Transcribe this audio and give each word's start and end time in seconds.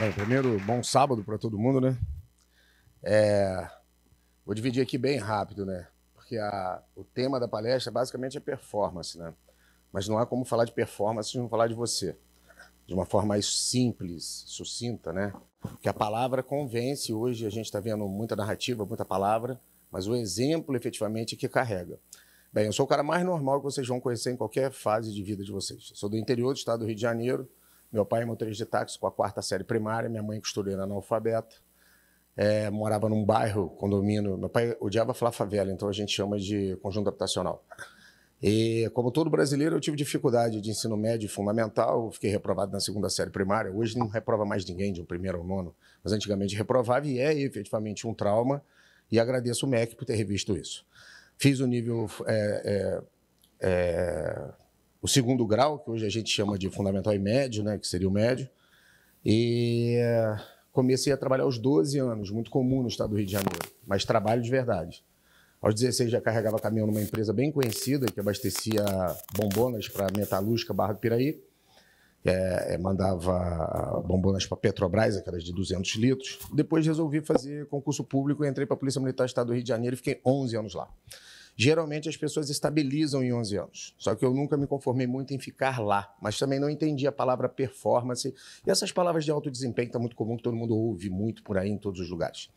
Bem, 0.00 0.12
primeiro, 0.12 0.58
bom 0.60 0.82
sábado 0.82 1.22
para 1.22 1.36
todo 1.36 1.58
mundo, 1.58 1.78
né? 1.78 1.94
É, 3.02 3.68
vou 4.46 4.54
dividir 4.54 4.82
aqui 4.82 4.96
bem 4.96 5.18
rápido, 5.18 5.66
né? 5.66 5.88
Porque 6.14 6.38
a, 6.38 6.82
o 6.96 7.04
tema 7.04 7.38
da 7.38 7.46
palestra 7.46 7.92
basicamente 7.92 8.38
é 8.38 8.40
performance, 8.40 9.18
né? 9.18 9.34
Mas 9.92 10.08
não 10.08 10.16
há 10.16 10.24
como 10.24 10.42
falar 10.46 10.64
de 10.64 10.72
performance 10.72 11.32
se 11.32 11.36
não 11.36 11.50
falar 11.50 11.68
de 11.68 11.74
você. 11.74 12.16
De 12.86 12.94
uma 12.94 13.04
forma 13.04 13.28
mais 13.28 13.44
simples, 13.44 14.42
sucinta, 14.46 15.12
né? 15.12 15.34
Porque 15.60 15.86
a 15.86 15.92
palavra 15.92 16.42
convence. 16.42 17.12
Hoje 17.12 17.44
a 17.44 17.50
gente 17.50 17.66
está 17.66 17.78
vendo 17.78 18.08
muita 18.08 18.34
narrativa, 18.34 18.86
muita 18.86 19.04
palavra, 19.04 19.60
mas 19.92 20.06
o 20.06 20.16
exemplo 20.16 20.74
efetivamente 20.74 21.34
é 21.34 21.38
que 21.38 21.46
carrega. 21.46 22.00
Bem, 22.50 22.64
eu 22.64 22.72
sou 22.72 22.86
o 22.86 22.88
cara 22.88 23.02
mais 23.02 23.22
normal 23.22 23.58
que 23.58 23.64
vocês 23.64 23.86
vão 23.86 24.00
conhecer 24.00 24.32
em 24.32 24.36
qualquer 24.36 24.72
fase 24.72 25.12
de 25.12 25.22
vida 25.22 25.44
de 25.44 25.52
vocês. 25.52 25.92
Sou 25.94 26.08
do 26.08 26.16
interior 26.16 26.54
do 26.54 26.56
estado 26.56 26.78
do 26.78 26.86
Rio 26.86 26.94
de 26.94 27.02
Janeiro, 27.02 27.46
meu 27.92 28.04
pai 28.04 28.22
é 28.22 28.24
motorista 28.24 28.64
de 28.64 28.70
táxi 28.70 28.98
com 28.98 29.06
a 29.06 29.12
quarta 29.12 29.42
série 29.42 29.64
primária, 29.64 30.08
minha 30.08 30.22
mãe 30.22 30.40
costureira 30.40 30.84
analfabeta. 30.84 31.56
É, 32.36 32.70
morava 32.70 33.08
num 33.08 33.24
bairro, 33.24 33.70
condomínio. 33.70 34.38
Meu 34.38 34.48
pai 34.48 34.76
odiava 34.80 35.12
falar 35.12 35.32
favela, 35.32 35.70
então 35.72 35.88
a 35.88 35.92
gente 35.92 36.12
chama 36.12 36.38
de 36.38 36.76
conjunto 36.80 37.08
habitacional. 37.08 37.64
E, 38.42 38.88
como 38.94 39.10
todo 39.10 39.28
brasileiro, 39.28 39.76
eu 39.76 39.80
tive 39.80 39.96
dificuldade 39.96 40.60
de 40.60 40.70
ensino 40.70 40.96
médio 40.96 41.28
fundamental. 41.28 42.10
Fiquei 42.10 42.30
reprovado 42.30 42.72
na 42.72 42.80
segunda 42.80 43.10
série 43.10 43.30
primária. 43.30 43.70
Hoje 43.70 43.98
não 43.98 44.06
reprova 44.06 44.46
mais 44.46 44.64
ninguém 44.64 44.92
de 44.92 45.02
um 45.02 45.04
primeiro 45.04 45.38
ao 45.38 45.44
nono, 45.44 45.74
mas 46.02 46.12
antigamente 46.12 46.56
reprovava 46.56 47.06
e 47.06 47.18
é 47.18 47.34
efetivamente 47.34 48.06
um 48.06 48.14
trauma. 48.14 48.62
E 49.12 49.18
agradeço 49.18 49.66
o 49.66 49.68
MEC 49.68 49.94
por 49.94 50.06
ter 50.06 50.14
revisto 50.14 50.56
isso. 50.56 50.86
Fiz 51.36 51.60
o 51.60 51.66
nível 51.66 52.08
é, 52.26 53.02
é, 53.60 53.68
é 53.68 54.50
o 55.02 55.08
segundo 55.08 55.46
grau, 55.46 55.78
que 55.78 55.90
hoje 55.90 56.06
a 56.06 56.10
gente 56.10 56.30
chama 56.30 56.58
de 56.58 56.68
fundamental 56.68 57.14
e 57.14 57.18
médio, 57.18 57.62
né, 57.64 57.78
que 57.78 57.86
seria 57.86 58.08
o 58.08 58.10
médio. 58.10 58.48
E 59.24 59.96
eh, 59.98 60.36
comecei 60.72 61.12
a 61.12 61.16
trabalhar 61.16 61.44
aos 61.44 61.58
12 61.58 61.98
anos, 61.98 62.30
muito 62.30 62.50
comum 62.50 62.82
no 62.82 62.88
estado 62.88 63.10
do 63.10 63.16
Rio 63.16 63.26
de 63.26 63.32
Janeiro, 63.32 63.58
mas 63.86 64.04
trabalho 64.04 64.42
de 64.42 64.50
verdade. 64.50 65.04
Aos 65.60 65.74
16 65.74 66.10
já 66.10 66.20
carregava 66.20 66.58
caminhão 66.58 66.86
numa 66.86 67.02
empresa 67.02 67.32
bem 67.32 67.52
conhecida 67.52 68.06
que 68.06 68.18
abastecia 68.18 68.82
bombonas 69.36 69.88
para 69.88 70.06
metalúrgica 70.16 70.72
Barra 70.72 70.94
do 70.94 70.98
Piraí. 70.98 71.42
É, 72.22 72.76
mandava 72.76 74.02
bombonas 74.06 74.44
para 74.44 74.56
Petrobras, 74.56 75.16
aquelas 75.16 75.42
de 75.42 75.52
200 75.52 75.96
litros. 75.96 76.38
Depois 76.52 76.86
resolvi 76.86 77.20
fazer 77.22 77.66
concurso 77.66 78.04
público, 78.04 78.44
entrei 78.44 78.66
para 78.66 78.74
a 78.74 78.78
Polícia 78.78 79.00
Militar 79.00 79.24
do 79.24 79.28
Estado 79.28 79.46
do 79.48 79.52
Rio 79.54 79.62
de 79.62 79.68
Janeiro 79.68 79.94
e 79.94 79.96
fiquei 79.96 80.20
11 80.24 80.56
anos 80.56 80.74
lá. 80.74 80.88
Geralmente 81.62 82.08
as 82.08 82.16
pessoas 82.16 82.48
estabilizam 82.48 83.22
em 83.22 83.34
11 83.34 83.56
anos. 83.58 83.94
Só 83.98 84.14
que 84.14 84.24
eu 84.24 84.32
nunca 84.32 84.56
me 84.56 84.66
conformei 84.66 85.06
muito 85.06 85.34
em 85.34 85.38
ficar 85.38 85.78
lá, 85.78 86.10
mas 86.18 86.38
também 86.38 86.58
não 86.58 86.70
entendi 86.70 87.06
a 87.06 87.12
palavra 87.12 87.50
performance. 87.50 88.34
E 88.66 88.70
essas 88.70 88.90
palavras 88.90 89.26
de 89.26 89.30
alto 89.30 89.50
desempenho 89.50 89.88
estão 89.88 89.98
tá 89.98 90.02
muito 90.02 90.16
comum, 90.16 90.38
que 90.38 90.42
todo 90.42 90.56
mundo 90.56 90.74
ouve 90.74 91.10
muito 91.10 91.42
por 91.42 91.58
aí 91.58 91.68
em 91.68 91.76
todos 91.76 92.00
os 92.00 92.08
lugares. 92.08 92.48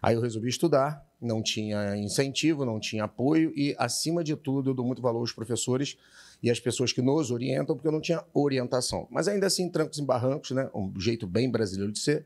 Aí 0.00 0.14
eu 0.14 0.22
resolvi 0.22 0.48
estudar, 0.48 1.06
não 1.20 1.42
tinha 1.42 1.94
incentivo, 1.98 2.64
não 2.64 2.80
tinha 2.80 3.04
apoio 3.04 3.52
e, 3.54 3.76
acima 3.78 4.24
de 4.24 4.34
tudo, 4.34 4.70
eu 4.70 4.74
dou 4.74 4.86
muito 4.86 5.02
valor 5.02 5.18
aos 5.18 5.32
professores 5.32 5.98
e 6.42 6.50
às 6.50 6.58
pessoas 6.58 6.90
que 6.90 7.02
nos 7.02 7.30
orientam, 7.30 7.76
porque 7.76 7.88
eu 7.88 7.92
não 7.92 8.00
tinha 8.00 8.24
orientação. 8.32 9.06
Mas 9.10 9.28
ainda 9.28 9.46
assim, 9.46 9.68
trancos 9.68 9.98
e 9.98 10.02
barrancos, 10.02 10.52
né? 10.52 10.70
um 10.74 10.98
jeito 10.98 11.26
bem 11.26 11.50
brasileiro 11.50 11.92
de 11.92 11.98
ser, 11.98 12.24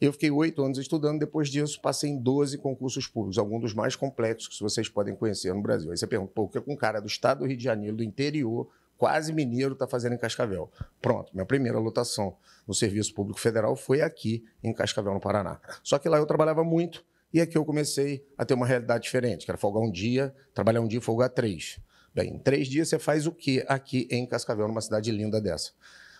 eu 0.00 0.12
fiquei 0.12 0.30
oito 0.30 0.62
anos 0.62 0.78
estudando, 0.78 1.18
depois 1.18 1.48
disso 1.48 1.80
passei 1.80 2.10
em 2.10 2.18
12 2.18 2.58
concursos 2.58 3.06
públicos, 3.06 3.38
alguns 3.38 3.62
dos 3.62 3.74
mais 3.74 3.96
complexos 3.96 4.48
que 4.48 4.62
vocês 4.62 4.88
podem 4.88 5.14
conhecer 5.14 5.54
no 5.54 5.62
Brasil. 5.62 5.90
Aí 5.90 5.96
você 5.96 6.06
pergunta, 6.06 6.32
pô, 6.34 6.42
o 6.42 6.48
que 6.48 6.62
um 6.66 6.76
cara 6.76 7.00
do 7.00 7.06
estado 7.06 7.38
do 7.38 7.46
Rio 7.46 7.56
de 7.56 7.64
Janeiro, 7.64 7.96
do 7.96 8.04
interior, 8.04 8.68
quase 8.98 9.32
mineiro, 9.32 9.72
está 9.72 9.86
fazendo 9.86 10.14
em 10.14 10.18
Cascavel? 10.18 10.70
Pronto, 11.00 11.32
minha 11.32 11.46
primeira 11.46 11.78
lotação 11.78 12.36
no 12.66 12.74
Serviço 12.74 13.14
Público 13.14 13.40
Federal 13.40 13.74
foi 13.74 14.02
aqui 14.02 14.44
em 14.62 14.72
Cascavel, 14.72 15.14
no 15.14 15.20
Paraná. 15.20 15.60
Só 15.82 15.98
que 15.98 16.08
lá 16.08 16.18
eu 16.18 16.26
trabalhava 16.26 16.62
muito 16.62 17.04
e 17.32 17.40
aqui 17.40 17.56
eu 17.56 17.64
comecei 17.64 18.26
a 18.36 18.44
ter 18.44 18.54
uma 18.54 18.66
realidade 18.66 19.04
diferente, 19.04 19.44
que 19.44 19.50
era 19.50 19.58
folgar 19.58 19.82
um 19.82 19.90
dia, 19.90 20.34
trabalhar 20.54 20.80
um 20.80 20.88
dia 20.88 20.98
e 20.98 21.02
folgar 21.02 21.30
três. 21.30 21.80
Bem, 22.14 22.34
em 22.34 22.38
três 22.38 22.68
dias 22.68 22.88
você 22.88 22.98
faz 22.98 23.26
o 23.26 23.32
quê 23.32 23.64
aqui 23.68 24.08
em 24.10 24.26
Cascavel, 24.26 24.68
numa 24.68 24.80
cidade 24.80 25.10
linda 25.10 25.40
dessa? 25.40 25.72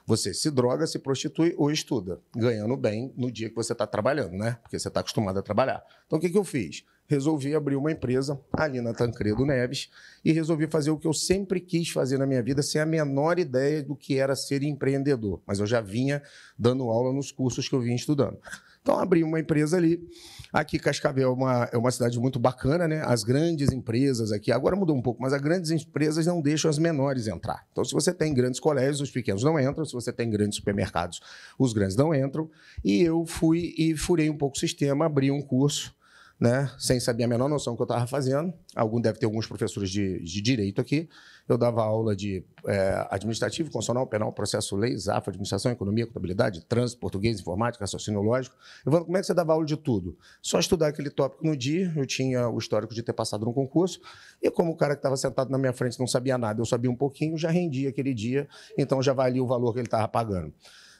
Você 0.06 0.32
se 0.32 0.52
droga, 0.52 0.86
se 0.86 1.00
prostitui 1.00 1.52
ou 1.58 1.68
estuda, 1.68 2.20
ganhando 2.34 2.76
bem 2.76 3.12
no 3.16 3.28
dia 3.30 3.50
que 3.50 3.56
você 3.56 3.72
está 3.72 3.88
trabalhando, 3.88 4.34
né? 4.34 4.56
Porque 4.62 4.78
você 4.78 4.86
está 4.86 5.00
acostumado 5.00 5.38
a 5.40 5.42
trabalhar. 5.42 5.82
Então, 6.06 6.16
o 6.16 6.22
que, 6.22 6.30
que 6.30 6.38
eu 6.38 6.44
fiz? 6.44 6.84
Resolvi 7.08 7.56
abrir 7.56 7.74
uma 7.74 7.90
empresa 7.90 8.40
ali 8.52 8.80
na 8.80 8.94
Tancredo 8.94 9.44
Neves 9.44 9.90
e 10.24 10.30
resolvi 10.30 10.68
fazer 10.68 10.90
o 10.90 10.98
que 10.98 11.08
eu 11.08 11.12
sempre 11.12 11.60
quis 11.60 11.90
fazer 11.90 12.18
na 12.18 12.26
minha 12.26 12.42
vida, 12.42 12.62
sem 12.62 12.80
a 12.80 12.86
menor 12.86 13.38
ideia 13.40 13.82
do 13.82 13.96
que 13.96 14.16
era 14.16 14.36
ser 14.36 14.62
empreendedor. 14.62 15.42
Mas 15.44 15.58
eu 15.58 15.66
já 15.66 15.80
vinha 15.80 16.22
dando 16.56 16.88
aula 16.88 17.12
nos 17.12 17.32
cursos 17.32 17.68
que 17.68 17.74
eu 17.74 17.80
vinha 17.80 17.96
estudando. 17.96 18.38
Então, 18.80 19.00
abri 19.00 19.24
uma 19.24 19.40
empresa 19.40 19.76
ali. 19.76 20.08
Aqui, 20.52 20.78
Cascavel 20.78 21.30
é 21.30 21.32
uma, 21.32 21.68
é 21.72 21.76
uma 21.76 21.90
cidade 21.90 22.18
muito 22.18 22.38
bacana, 22.38 22.86
né? 22.86 23.02
As 23.04 23.24
grandes 23.24 23.72
empresas 23.72 24.32
aqui, 24.32 24.52
agora 24.52 24.76
mudou 24.76 24.96
um 24.96 25.02
pouco, 25.02 25.20
mas 25.20 25.32
as 25.32 25.40
grandes 25.40 25.70
empresas 25.70 26.26
não 26.26 26.40
deixam 26.40 26.70
as 26.70 26.78
menores 26.78 27.26
entrar. 27.26 27.66
Então, 27.72 27.84
se 27.84 27.92
você 27.92 28.12
tem 28.12 28.32
grandes 28.32 28.60
colégios, 28.60 29.00
os 29.00 29.10
pequenos 29.10 29.42
não 29.42 29.58
entram. 29.58 29.84
Se 29.84 29.92
você 29.92 30.12
tem 30.12 30.30
grandes 30.30 30.56
supermercados, 30.56 31.20
os 31.58 31.72
grandes 31.72 31.96
não 31.96 32.14
entram. 32.14 32.50
E 32.84 33.02
eu 33.02 33.24
fui 33.26 33.74
e 33.76 33.96
furei 33.96 34.30
um 34.30 34.36
pouco 34.36 34.56
o 34.56 34.60
sistema, 34.60 35.06
abri 35.06 35.30
um 35.30 35.42
curso 35.42 35.96
né, 36.38 36.70
sem 36.78 37.00
saber 37.00 37.24
a 37.24 37.28
menor 37.28 37.48
noção 37.48 37.72
do 37.72 37.76
que 37.76 37.82
eu 37.82 37.86
estava 37.86 38.06
fazendo. 38.06 38.52
Algum 38.74 39.00
deve 39.00 39.18
ter 39.18 39.24
alguns 39.24 39.46
professores 39.46 39.90
de, 39.90 40.22
de 40.22 40.42
direito 40.42 40.80
aqui. 40.80 41.08
Eu 41.48 41.56
dava 41.56 41.82
aula 41.82 42.14
de 42.14 42.44
é, 42.66 43.06
administrativo, 43.10 43.70
constitucional, 43.70 44.06
penal, 44.06 44.32
processo, 44.32 44.76
lei, 44.76 44.96
ZAF, 44.96 45.30
administração, 45.30 45.72
economia, 45.72 46.06
contabilidade, 46.06 46.64
trânsito, 46.66 47.00
português, 47.00 47.40
informática, 47.40 47.84
raciocínio 47.84 48.20
lógico. 48.20 48.54
Falei, 48.84 49.04
como 49.04 49.16
é 49.16 49.20
que 49.20 49.26
você 49.26 49.32
dava 49.32 49.52
aula 49.52 49.64
de 49.64 49.76
tudo? 49.76 50.18
Só 50.42 50.58
estudar 50.58 50.88
aquele 50.88 51.08
tópico 51.08 51.46
no 51.46 51.56
dia, 51.56 51.92
eu 51.96 52.04
tinha 52.04 52.48
o 52.48 52.58
histórico 52.58 52.92
de 52.92 53.02
ter 53.02 53.12
passado 53.12 53.44
no 53.44 53.54
concurso, 53.54 54.00
e 54.42 54.50
como 54.50 54.72
o 54.72 54.76
cara 54.76 54.94
que 54.94 54.98
estava 54.98 55.16
sentado 55.16 55.50
na 55.50 55.56
minha 55.56 55.72
frente 55.72 55.98
não 55.98 56.06
sabia 56.06 56.36
nada, 56.36 56.60
eu 56.60 56.66
sabia 56.66 56.90
um 56.90 56.96
pouquinho, 56.96 57.38
já 57.38 57.48
rendia 57.48 57.88
aquele 57.88 58.12
dia, 58.12 58.48
então 58.76 59.00
já 59.00 59.12
valia 59.12 59.42
o 59.42 59.46
valor 59.46 59.72
que 59.72 59.78
ele 59.78 59.86
estava 59.86 60.08
pagando. 60.08 60.52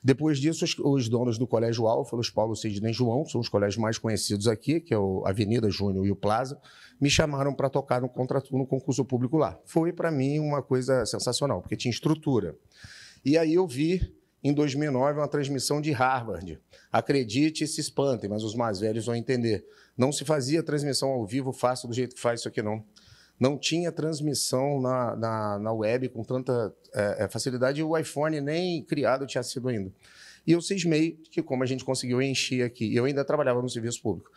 Depois 0.07 0.39
disso, 0.39 0.65
os, 0.65 0.79
os 0.79 1.09
donos 1.09 1.37
do 1.37 1.49
Colégio 1.49 1.89
Alfa, 1.89 2.15
os 2.15 2.31
Paulo 2.31 2.55
Sidney 2.55 2.93
João, 2.93 3.25
são 3.25 3.41
os 3.41 3.49
colégios 3.49 3.77
mais 3.77 3.99
conhecidos 3.99 4.47
aqui, 4.47 4.79
que 4.79 4.95
é 4.95 4.97
o 4.97 5.27
Avenida 5.27 5.69
Júnior 5.69 6.07
e 6.07 6.13
o 6.13 6.15
Plaza, 6.15 6.61
me 7.01 7.11
chamaram 7.11 7.53
para 7.53 7.69
tocar 7.69 8.01
no 8.01 8.09
contrato 8.09 8.57
no 8.57 8.65
concurso 8.65 9.05
público 9.05 9.37
lá. 9.37 9.59
Foi 9.65 9.93
para 9.93 10.13
mim 10.13 10.39
uma 10.39 10.63
coisa 10.63 11.05
sensacional, 11.05 11.61
porque 11.61 11.75
tinha 11.75 11.91
estrutura. 11.91 12.55
E 13.25 13.37
aí 13.37 13.55
eu 13.55 13.67
vi 13.67 14.15
em 14.45 14.55
2009 14.55 15.19
uma 15.19 15.27
transmissão 15.27 15.81
de 15.81 15.91
Harvard. 15.91 16.57
Acredite 16.93 17.65
e 17.65 17.67
se 17.67 17.81
espantem, 17.81 18.31
mas 18.31 18.45
os 18.45 18.55
mais 18.55 18.79
velhos 18.79 19.07
vão 19.07 19.17
entender. 19.17 19.67
Não 19.99 20.13
se 20.13 20.25
fazia 20.25 20.63
transmissão 20.63 21.09
ao 21.09 21.27
vivo 21.27 21.53
fácil 21.53 21.89
do 21.89 21.95
jeito 21.95 22.15
que 22.15 22.21
faz 22.21 22.39
isso 22.39 22.49
aqui 22.49 22.63
não 22.63 22.85
não 23.39 23.59
tinha 23.59 23.93
transmissão 23.93 24.81
na, 24.81 25.17
na, 25.17 25.59
na 25.59 25.73
web 25.73 26.09
com 26.09 26.23
tanta 26.23 26.75
é, 26.95 27.25
é, 27.25 27.29
facilidade 27.29 27.81
e 27.81 27.85
o 27.85 27.97
iPhone 27.97 28.41
nem 28.41 28.83
criado 28.83 29.27
tinha 29.27 29.43
sido 29.43 29.69
ainda. 29.69 29.93
E 30.47 30.53
eu 30.53 30.63
cismei 30.63 31.19
que, 31.31 31.43
como 31.43 31.63
a 31.63 31.67
gente 31.67 31.85
conseguiu 31.85 32.23
encher 32.23 32.65
aqui, 32.65 32.95
eu 32.95 33.05
ainda 33.05 33.25
trabalhava 33.25 33.61
no 33.61 33.69
serviço 33.69 34.01
público, 34.01 34.31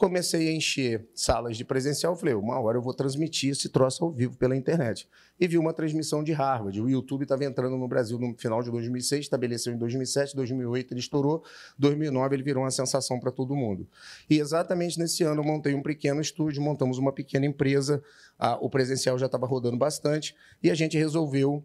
comecei 0.00 0.48
a 0.48 0.52
encher 0.52 1.06
salas 1.14 1.58
de 1.58 1.64
presencial. 1.64 2.16
Falei, 2.16 2.32
uma 2.32 2.58
hora 2.58 2.78
eu 2.78 2.82
vou 2.82 2.94
transmitir 2.94 3.50
esse 3.50 3.68
troço 3.68 4.02
ao 4.02 4.10
vivo 4.10 4.34
pela 4.34 4.56
internet. 4.56 5.06
E 5.38 5.46
vi 5.46 5.58
uma 5.58 5.74
transmissão 5.74 6.24
de 6.24 6.32
Harvard. 6.32 6.80
O 6.80 6.88
YouTube 6.88 7.24
estava 7.24 7.44
entrando 7.44 7.76
no 7.76 7.86
Brasil 7.86 8.18
no 8.18 8.34
final 8.34 8.62
de 8.62 8.70
2006, 8.70 9.26
estabeleceu 9.26 9.74
em 9.74 9.76
2007, 9.76 10.34
2008 10.34 10.94
ele 10.94 11.00
estourou, 11.00 11.44
2009 11.78 12.34
ele 12.34 12.42
virou 12.42 12.64
uma 12.64 12.70
sensação 12.70 13.20
para 13.20 13.30
todo 13.30 13.54
mundo. 13.54 13.86
E 14.28 14.38
exatamente 14.38 14.98
nesse 14.98 15.22
ano 15.22 15.42
eu 15.42 15.44
montei 15.44 15.74
um 15.74 15.82
pequeno 15.82 16.22
estúdio, 16.22 16.62
montamos 16.62 16.96
uma 16.96 17.12
pequena 17.12 17.44
empresa, 17.44 18.02
o 18.62 18.70
presencial 18.70 19.18
já 19.18 19.26
estava 19.26 19.46
rodando 19.46 19.76
bastante, 19.76 20.34
e 20.62 20.70
a 20.70 20.74
gente 20.74 20.96
resolveu 20.96 21.62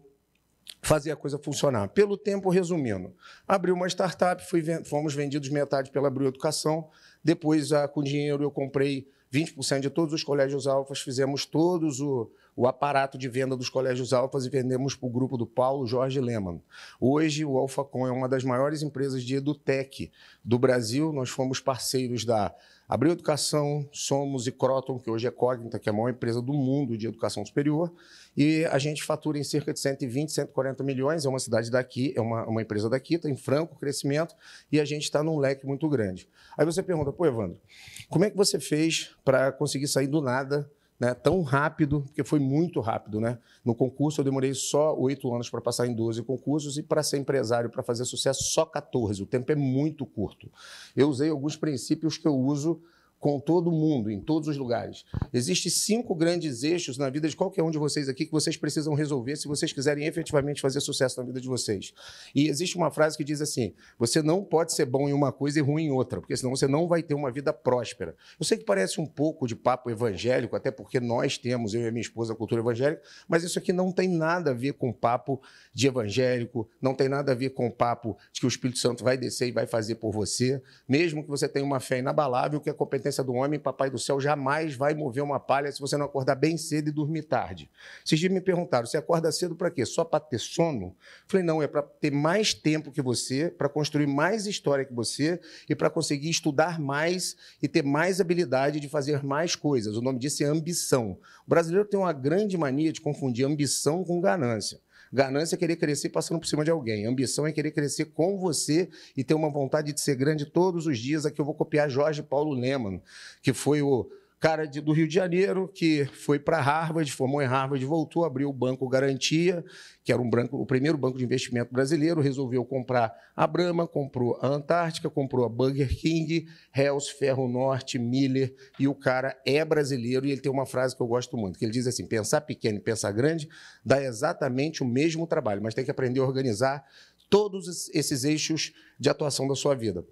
fazer 0.82 1.10
a 1.10 1.16
coisa 1.16 1.38
funcionar. 1.38 1.88
Pelo 1.88 2.16
tempo, 2.16 2.50
resumindo, 2.50 3.14
abriu 3.46 3.74
uma 3.74 3.86
startup, 3.88 4.44
fui, 4.48 4.62
fomos 4.84 5.14
vendidos 5.14 5.48
metade 5.48 5.90
pela 5.90 6.08
Abril 6.08 6.28
Educação, 6.28 6.88
depois, 7.26 7.72
ah, 7.72 7.88
com 7.88 8.04
dinheiro, 8.04 8.44
eu 8.44 8.52
comprei 8.52 9.08
20% 9.32 9.80
de 9.80 9.90
todos 9.90 10.14
os 10.14 10.22
colégios 10.22 10.68
alfas, 10.68 11.00
fizemos 11.00 11.44
todos 11.44 12.00
o, 12.00 12.30
o 12.56 12.66
aparato 12.66 13.18
de 13.18 13.28
venda 13.28 13.54
dos 13.54 13.68
colégios 13.68 14.14
alfas 14.14 14.46
e 14.46 14.48
vendemos 14.48 14.96
para 14.96 15.06
o 15.06 15.12
grupo 15.12 15.36
do 15.36 15.46
Paulo 15.46 15.86
Jorge 15.86 16.18
Lehmann. 16.18 16.62
Hoje, 16.98 17.44
o 17.44 17.58
Alfacom 17.58 18.06
é 18.06 18.10
uma 18.10 18.26
das 18.26 18.42
maiores 18.42 18.82
empresas 18.82 19.22
de 19.22 19.36
edutech 19.36 20.10
do 20.42 20.58
Brasil. 20.58 21.12
Nós 21.12 21.28
fomos 21.28 21.60
parceiros 21.60 22.24
da 22.24 22.54
Abril 22.88 23.12
Educação, 23.12 23.86
Somos 23.92 24.46
e 24.46 24.52
Croton, 24.52 24.98
que 24.98 25.10
hoje 25.10 25.26
é 25.26 25.30
Cognita, 25.30 25.78
que 25.78 25.88
é 25.88 25.92
a 25.92 25.92
maior 25.92 26.08
empresa 26.08 26.40
do 26.40 26.54
mundo 26.54 26.96
de 26.96 27.06
educação 27.08 27.44
superior. 27.44 27.92
E 28.34 28.64
a 28.66 28.78
gente 28.78 29.02
fatura 29.02 29.38
em 29.38 29.44
cerca 29.44 29.74
de 29.74 29.80
120, 29.80 30.32
140 30.32 30.82
milhões. 30.82 31.26
É 31.26 31.28
uma 31.28 31.40
cidade 31.40 31.70
daqui, 31.70 32.14
é 32.16 32.20
uma, 32.20 32.46
uma 32.46 32.62
empresa 32.62 32.88
daqui, 32.88 33.16
está 33.16 33.28
em 33.28 33.36
franco 33.36 33.76
crescimento 33.76 34.34
e 34.72 34.80
a 34.80 34.84
gente 34.84 35.02
está 35.02 35.22
num 35.22 35.36
leque 35.36 35.66
muito 35.66 35.86
grande. 35.88 36.26
Aí 36.56 36.64
você 36.64 36.82
pergunta, 36.82 37.12
pô, 37.12 37.26
Evandro, 37.26 37.60
como 38.08 38.24
é 38.24 38.30
que 38.30 38.36
você 38.36 38.58
fez 38.58 39.10
para 39.24 39.52
conseguir 39.52 39.88
sair 39.88 40.06
do 40.06 40.22
nada 40.22 40.70
né, 40.98 41.14
tão 41.14 41.42
rápido, 41.42 42.02
porque 42.02 42.24
foi 42.24 42.38
muito 42.38 42.80
rápido. 42.80 43.20
Né? 43.20 43.38
No 43.64 43.74
concurso, 43.74 44.20
eu 44.20 44.24
demorei 44.24 44.54
só 44.54 44.96
oito 44.96 45.32
anos 45.34 45.50
para 45.50 45.60
passar 45.60 45.86
em 45.86 45.94
12 45.94 46.22
concursos 46.22 46.78
e 46.78 46.82
para 46.82 47.02
ser 47.02 47.18
empresário, 47.18 47.70
para 47.70 47.82
fazer 47.82 48.04
sucesso, 48.04 48.42
só 48.44 48.64
14. 48.64 49.22
O 49.22 49.26
tempo 49.26 49.52
é 49.52 49.56
muito 49.56 50.06
curto. 50.06 50.50
Eu 50.94 51.08
usei 51.08 51.30
alguns 51.30 51.56
princípios 51.56 52.16
que 52.16 52.26
eu 52.26 52.36
uso 52.36 52.80
com 53.18 53.40
todo 53.40 53.72
mundo, 53.72 54.10
em 54.10 54.20
todos 54.20 54.48
os 54.48 54.56
lugares. 54.56 55.04
Existem 55.32 55.70
cinco 55.70 56.14
grandes 56.14 56.62
eixos 56.62 56.98
na 56.98 57.08
vida 57.10 57.28
de 57.28 57.34
qualquer 57.34 57.62
um 57.62 57.70
de 57.70 57.78
vocês 57.78 58.08
aqui 58.08 58.26
que 58.26 58.32
vocês 58.32 58.56
precisam 58.56 58.94
resolver 58.94 59.36
se 59.36 59.48
vocês 59.48 59.72
quiserem 59.72 60.06
efetivamente 60.06 60.60
fazer 60.60 60.80
sucesso 60.80 61.18
na 61.20 61.26
vida 61.26 61.40
de 61.40 61.48
vocês. 61.48 61.92
E 62.34 62.48
existe 62.48 62.76
uma 62.76 62.90
frase 62.90 63.16
que 63.16 63.24
diz 63.24 63.40
assim: 63.40 63.72
você 63.98 64.22
não 64.22 64.44
pode 64.44 64.74
ser 64.74 64.84
bom 64.84 65.08
em 65.08 65.12
uma 65.12 65.32
coisa 65.32 65.58
e 65.58 65.62
ruim 65.62 65.86
em 65.86 65.90
outra, 65.90 66.20
porque 66.20 66.36
senão 66.36 66.54
você 66.54 66.68
não 66.68 66.86
vai 66.86 67.02
ter 67.02 67.14
uma 67.14 67.30
vida 67.30 67.52
próspera. 67.52 68.14
Eu 68.38 68.44
sei 68.44 68.58
que 68.58 68.64
parece 68.64 69.00
um 69.00 69.06
pouco 69.06 69.46
de 69.46 69.56
papo 69.56 69.90
evangélico, 69.90 70.54
até 70.54 70.70
porque 70.70 71.00
nós 71.00 71.38
temos, 71.38 71.74
eu 71.74 71.86
e 71.86 71.90
minha 71.90 72.02
esposa, 72.02 72.32
a 72.32 72.36
cultura 72.36 72.60
evangélica, 72.60 73.02
mas 73.26 73.42
isso 73.42 73.58
aqui 73.58 73.72
não 73.72 73.90
tem 73.90 74.08
nada 74.08 74.50
a 74.50 74.54
ver 74.54 74.74
com 74.74 74.92
papo 74.92 75.40
de 75.72 75.86
evangélico, 75.86 76.68
não 76.80 76.94
tem 76.94 77.08
nada 77.08 77.32
a 77.32 77.34
ver 77.34 77.50
com 77.50 77.70
papo 77.70 78.16
de 78.32 78.40
que 78.40 78.46
o 78.46 78.48
Espírito 78.48 78.78
Santo 78.78 79.02
vai 79.02 79.16
descer 79.16 79.48
e 79.48 79.52
vai 79.52 79.66
fazer 79.66 79.96
por 79.96 80.12
você, 80.12 80.62
mesmo 80.88 81.22
que 81.22 81.28
você 81.28 81.48
tenha 81.48 81.64
uma 81.64 81.80
fé 81.80 81.98
inabalável, 81.98 82.60
que 82.60 82.70
a 82.70 82.74
competência 82.74 83.05
competência 83.06 83.22
do 83.22 83.32
homem, 83.34 83.58
papai 83.58 83.90
do 83.90 83.98
céu 83.98 84.20
jamais 84.20 84.74
vai 84.74 84.94
mover 84.94 85.22
uma 85.22 85.38
palha 85.38 85.70
se 85.70 85.80
você 85.80 85.96
não 85.96 86.06
acordar 86.06 86.34
bem 86.34 86.56
cedo 86.56 86.88
e 86.88 86.92
dormir 86.92 87.22
tarde. 87.22 87.70
Dias 88.04 88.20
me 88.32 88.40
perguntaram, 88.40 88.86
você 88.86 88.96
acorda 88.96 89.30
cedo 89.30 89.54
para 89.54 89.70
quê? 89.70 89.84
Só 89.86 90.04
para 90.04 90.20
ter 90.20 90.38
sono? 90.38 90.96
Falei, 91.26 91.44
não, 91.44 91.62
é 91.62 91.66
para 91.66 91.82
ter 91.82 92.10
mais 92.10 92.52
tempo 92.52 92.90
que 92.90 93.00
você, 93.00 93.50
para 93.50 93.68
construir 93.68 94.06
mais 94.06 94.46
história 94.46 94.84
que 94.84 94.92
você 94.92 95.40
e 95.68 95.74
para 95.74 95.88
conseguir 95.88 96.30
estudar 96.30 96.80
mais 96.80 97.36
e 97.62 97.68
ter 97.68 97.82
mais 97.82 98.20
habilidade 98.20 98.80
de 98.80 98.88
fazer 98.88 99.22
mais 99.22 99.54
coisas. 99.54 99.96
O 99.96 100.02
nome 100.02 100.18
disso 100.18 100.42
é 100.42 100.46
ambição. 100.46 101.18
O 101.46 101.50
brasileiro 101.50 101.88
tem 101.88 101.98
uma 101.98 102.12
grande 102.12 102.56
mania 102.56 102.92
de 102.92 103.00
confundir 103.00 103.46
ambição 103.46 104.02
com 104.02 104.20
ganância. 104.20 104.80
Ganância 105.12 105.54
é 105.54 105.58
querer 105.58 105.76
crescer 105.76 106.08
passando 106.08 106.38
por 106.38 106.46
cima 106.46 106.64
de 106.64 106.70
alguém. 106.70 107.06
Ambição 107.06 107.46
é 107.46 107.52
querer 107.52 107.70
crescer 107.70 108.06
com 108.06 108.38
você 108.38 108.88
e 109.16 109.22
ter 109.22 109.34
uma 109.34 109.50
vontade 109.50 109.92
de 109.92 110.00
ser 110.00 110.16
grande 110.16 110.46
todos 110.46 110.86
os 110.86 110.98
dias. 110.98 111.24
Aqui 111.24 111.40
eu 111.40 111.44
vou 111.44 111.54
copiar 111.54 111.88
Jorge 111.88 112.22
Paulo 112.22 112.52
Leman, 112.52 113.00
que 113.42 113.52
foi 113.52 113.82
o 113.82 114.10
cara 114.38 114.66
de, 114.66 114.80
do 114.80 114.92
Rio 114.92 115.08
de 115.08 115.14
Janeiro 115.14 115.66
que 115.68 116.04
foi 116.04 116.38
para 116.38 116.60
Harvard, 116.60 117.10
formou 117.10 117.40
em 117.40 117.46
Harvard, 117.46 117.84
voltou, 117.84 118.24
abriu 118.24 118.48
o 118.48 118.52
Banco 118.52 118.88
Garantia, 118.88 119.64
que 120.04 120.12
era 120.12 120.20
um 120.20 120.28
banco, 120.28 120.56
o 120.56 120.66
primeiro 120.66 120.98
banco 120.98 121.18
de 121.18 121.24
investimento 121.24 121.72
brasileiro, 121.72 122.20
resolveu 122.20 122.64
comprar 122.64 123.12
a 123.34 123.46
Brahma, 123.46 123.86
comprou 123.86 124.38
a 124.40 124.46
Antártica, 124.46 125.08
comprou 125.08 125.44
a 125.44 125.48
Burger 125.48 125.88
King, 125.88 126.46
Hells, 126.74 127.12
Ferro 127.12 127.48
Norte, 127.48 127.98
Miller, 127.98 128.54
e 128.78 128.86
o 128.86 128.94
cara 128.94 129.36
é 129.44 129.64
brasileiro 129.64 130.26
e 130.26 130.32
ele 130.32 130.40
tem 130.40 130.52
uma 130.52 130.66
frase 130.66 130.94
que 130.94 131.02
eu 131.02 131.06
gosto 131.06 131.36
muito, 131.36 131.58
que 131.58 131.64
ele 131.64 131.72
diz 131.72 131.86
assim, 131.86 132.06
pensar 132.06 132.42
pequeno 132.42 132.78
e 132.78 132.80
pensar 132.80 133.12
grande 133.12 133.48
dá 133.84 134.02
exatamente 134.02 134.82
o 134.82 134.86
mesmo 134.86 135.26
trabalho, 135.26 135.62
mas 135.62 135.74
tem 135.74 135.84
que 135.84 135.90
aprender 135.90 136.20
a 136.20 136.24
organizar 136.24 136.84
todos 137.28 137.88
esses 137.94 138.24
eixos 138.24 138.72
de 138.98 139.08
atuação 139.08 139.48
da 139.48 139.54
sua 139.54 139.74
vida. 139.74 140.04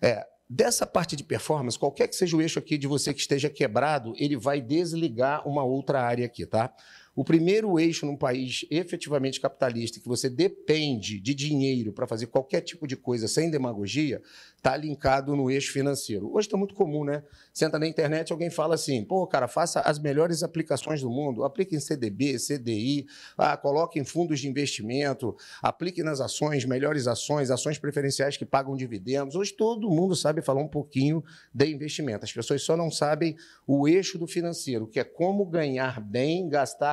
É, 0.00 0.26
Dessa 0.54 0.86
parte 0.86 1.16
de 1.16 1.24
performance, 1.24 1.78
qualquer 1.78 2.06
que 2.06 2.14
seja 2.14 2.36
o 2.36 2.42
eixo 2.42 2.58
aqui 2.58 2.76
de 2.76 2.86
você 2.86 3.14
que 3.14 3.20
esteja 3.20 3.48
quebrado, 3.48 4.12
ele 4.18 4.36
vai 4.36 4.60
desligar 4.60 5.48
uma 5.48 5.64
outra 5.64 6.02
área 6.02 6.26
aqui, 6.26 6.44
tá? 6.44 6.70
O 7.14 7.22
primeiro 7.22 7.78
eixo 7.78 8.06
num 8.06 8.16
país 8.16 8.64
efetivamente 8.70 9.38
capitalista, 9.38 10.00
que 10.00 10.08
você 10.08 10.30
depende 10.30 11.20
de 11.20 11.34
dinheiro 11.34 11.92
para 11.92 12.06
fazer 12.06 12.26
qualquer 12.28 12.62
tipo 12.62 12.86
de 12.86 12.96
coisa 12.96 13.28
sem 13.28 13.50
demagogia, 13.50 14.22
está 14.56 14.74
linkado 14.74 15.36
no 15.36 15.50
eixo 15.50 15.74
financeiro. 15.74 16.32
Hoje 16.32 16.46
está 16.46 16.56
muito 16.56 16.74
comum, 16.74 17.04
né? 17.04 17.22
Senta 17.52 17.78
na 17.78 17.86
internet 17.86 18.32
alguém 18.32 18.48
fala 18.48 18.76
assim: 18.76 19.04
pô, 19.04 19.26
cara, 19.26 19.46
faça 19.46 19.80
as 19.80 19.98
melhores 19.98 20.42
aplicações 20.42 21.02
do 21.02 21.10
mundo, 21.10 21.44
aplique 21.44 21.76
em 21.76 21.80
CDB, 21.80 22.38
CDI, 22.38 23.06
ah, 23.36 23.58
coloque 23.58 23.98
em 23.98 24.04
fundos 24.04 24.40
de 24.40 24.48
investimento, 24.48 25.36
aplique 25.60 26.02
nas 26.02 26.18
ações, 26.18 26.64
melhores 26.64 27.06
ações, 27.06 27.50
ações 27.50 27.78
preferenciais 27.78 28.38
que 28.38 28.46
pagam 28.46 28.74
dividendos. 28.74 29.36
Hoje 29.36 29.52
todo 29.52 29.90
mundo 29.90 30.16
sabe 30.16 30.40
falar 30.40 30.62
um 30.62 30.68
pouquinho 30.68 31.22
de 31.52 31.66
investimento. 31.66 32.24
As 32.24 32.32
pessoas 32.32 32.62
só 32.62 32.74
não 32.74 32.90
sabem 32.90 33.36
o 33.66 33.86
eixo 33.86 34.16
do 34.16 34.26
financeiro, 34.26 34.86
que 34.86 34.98
é 34.98 35.04
como 35.04 35.44
ganhar 35.44 36.00
bem, 36.00 36.48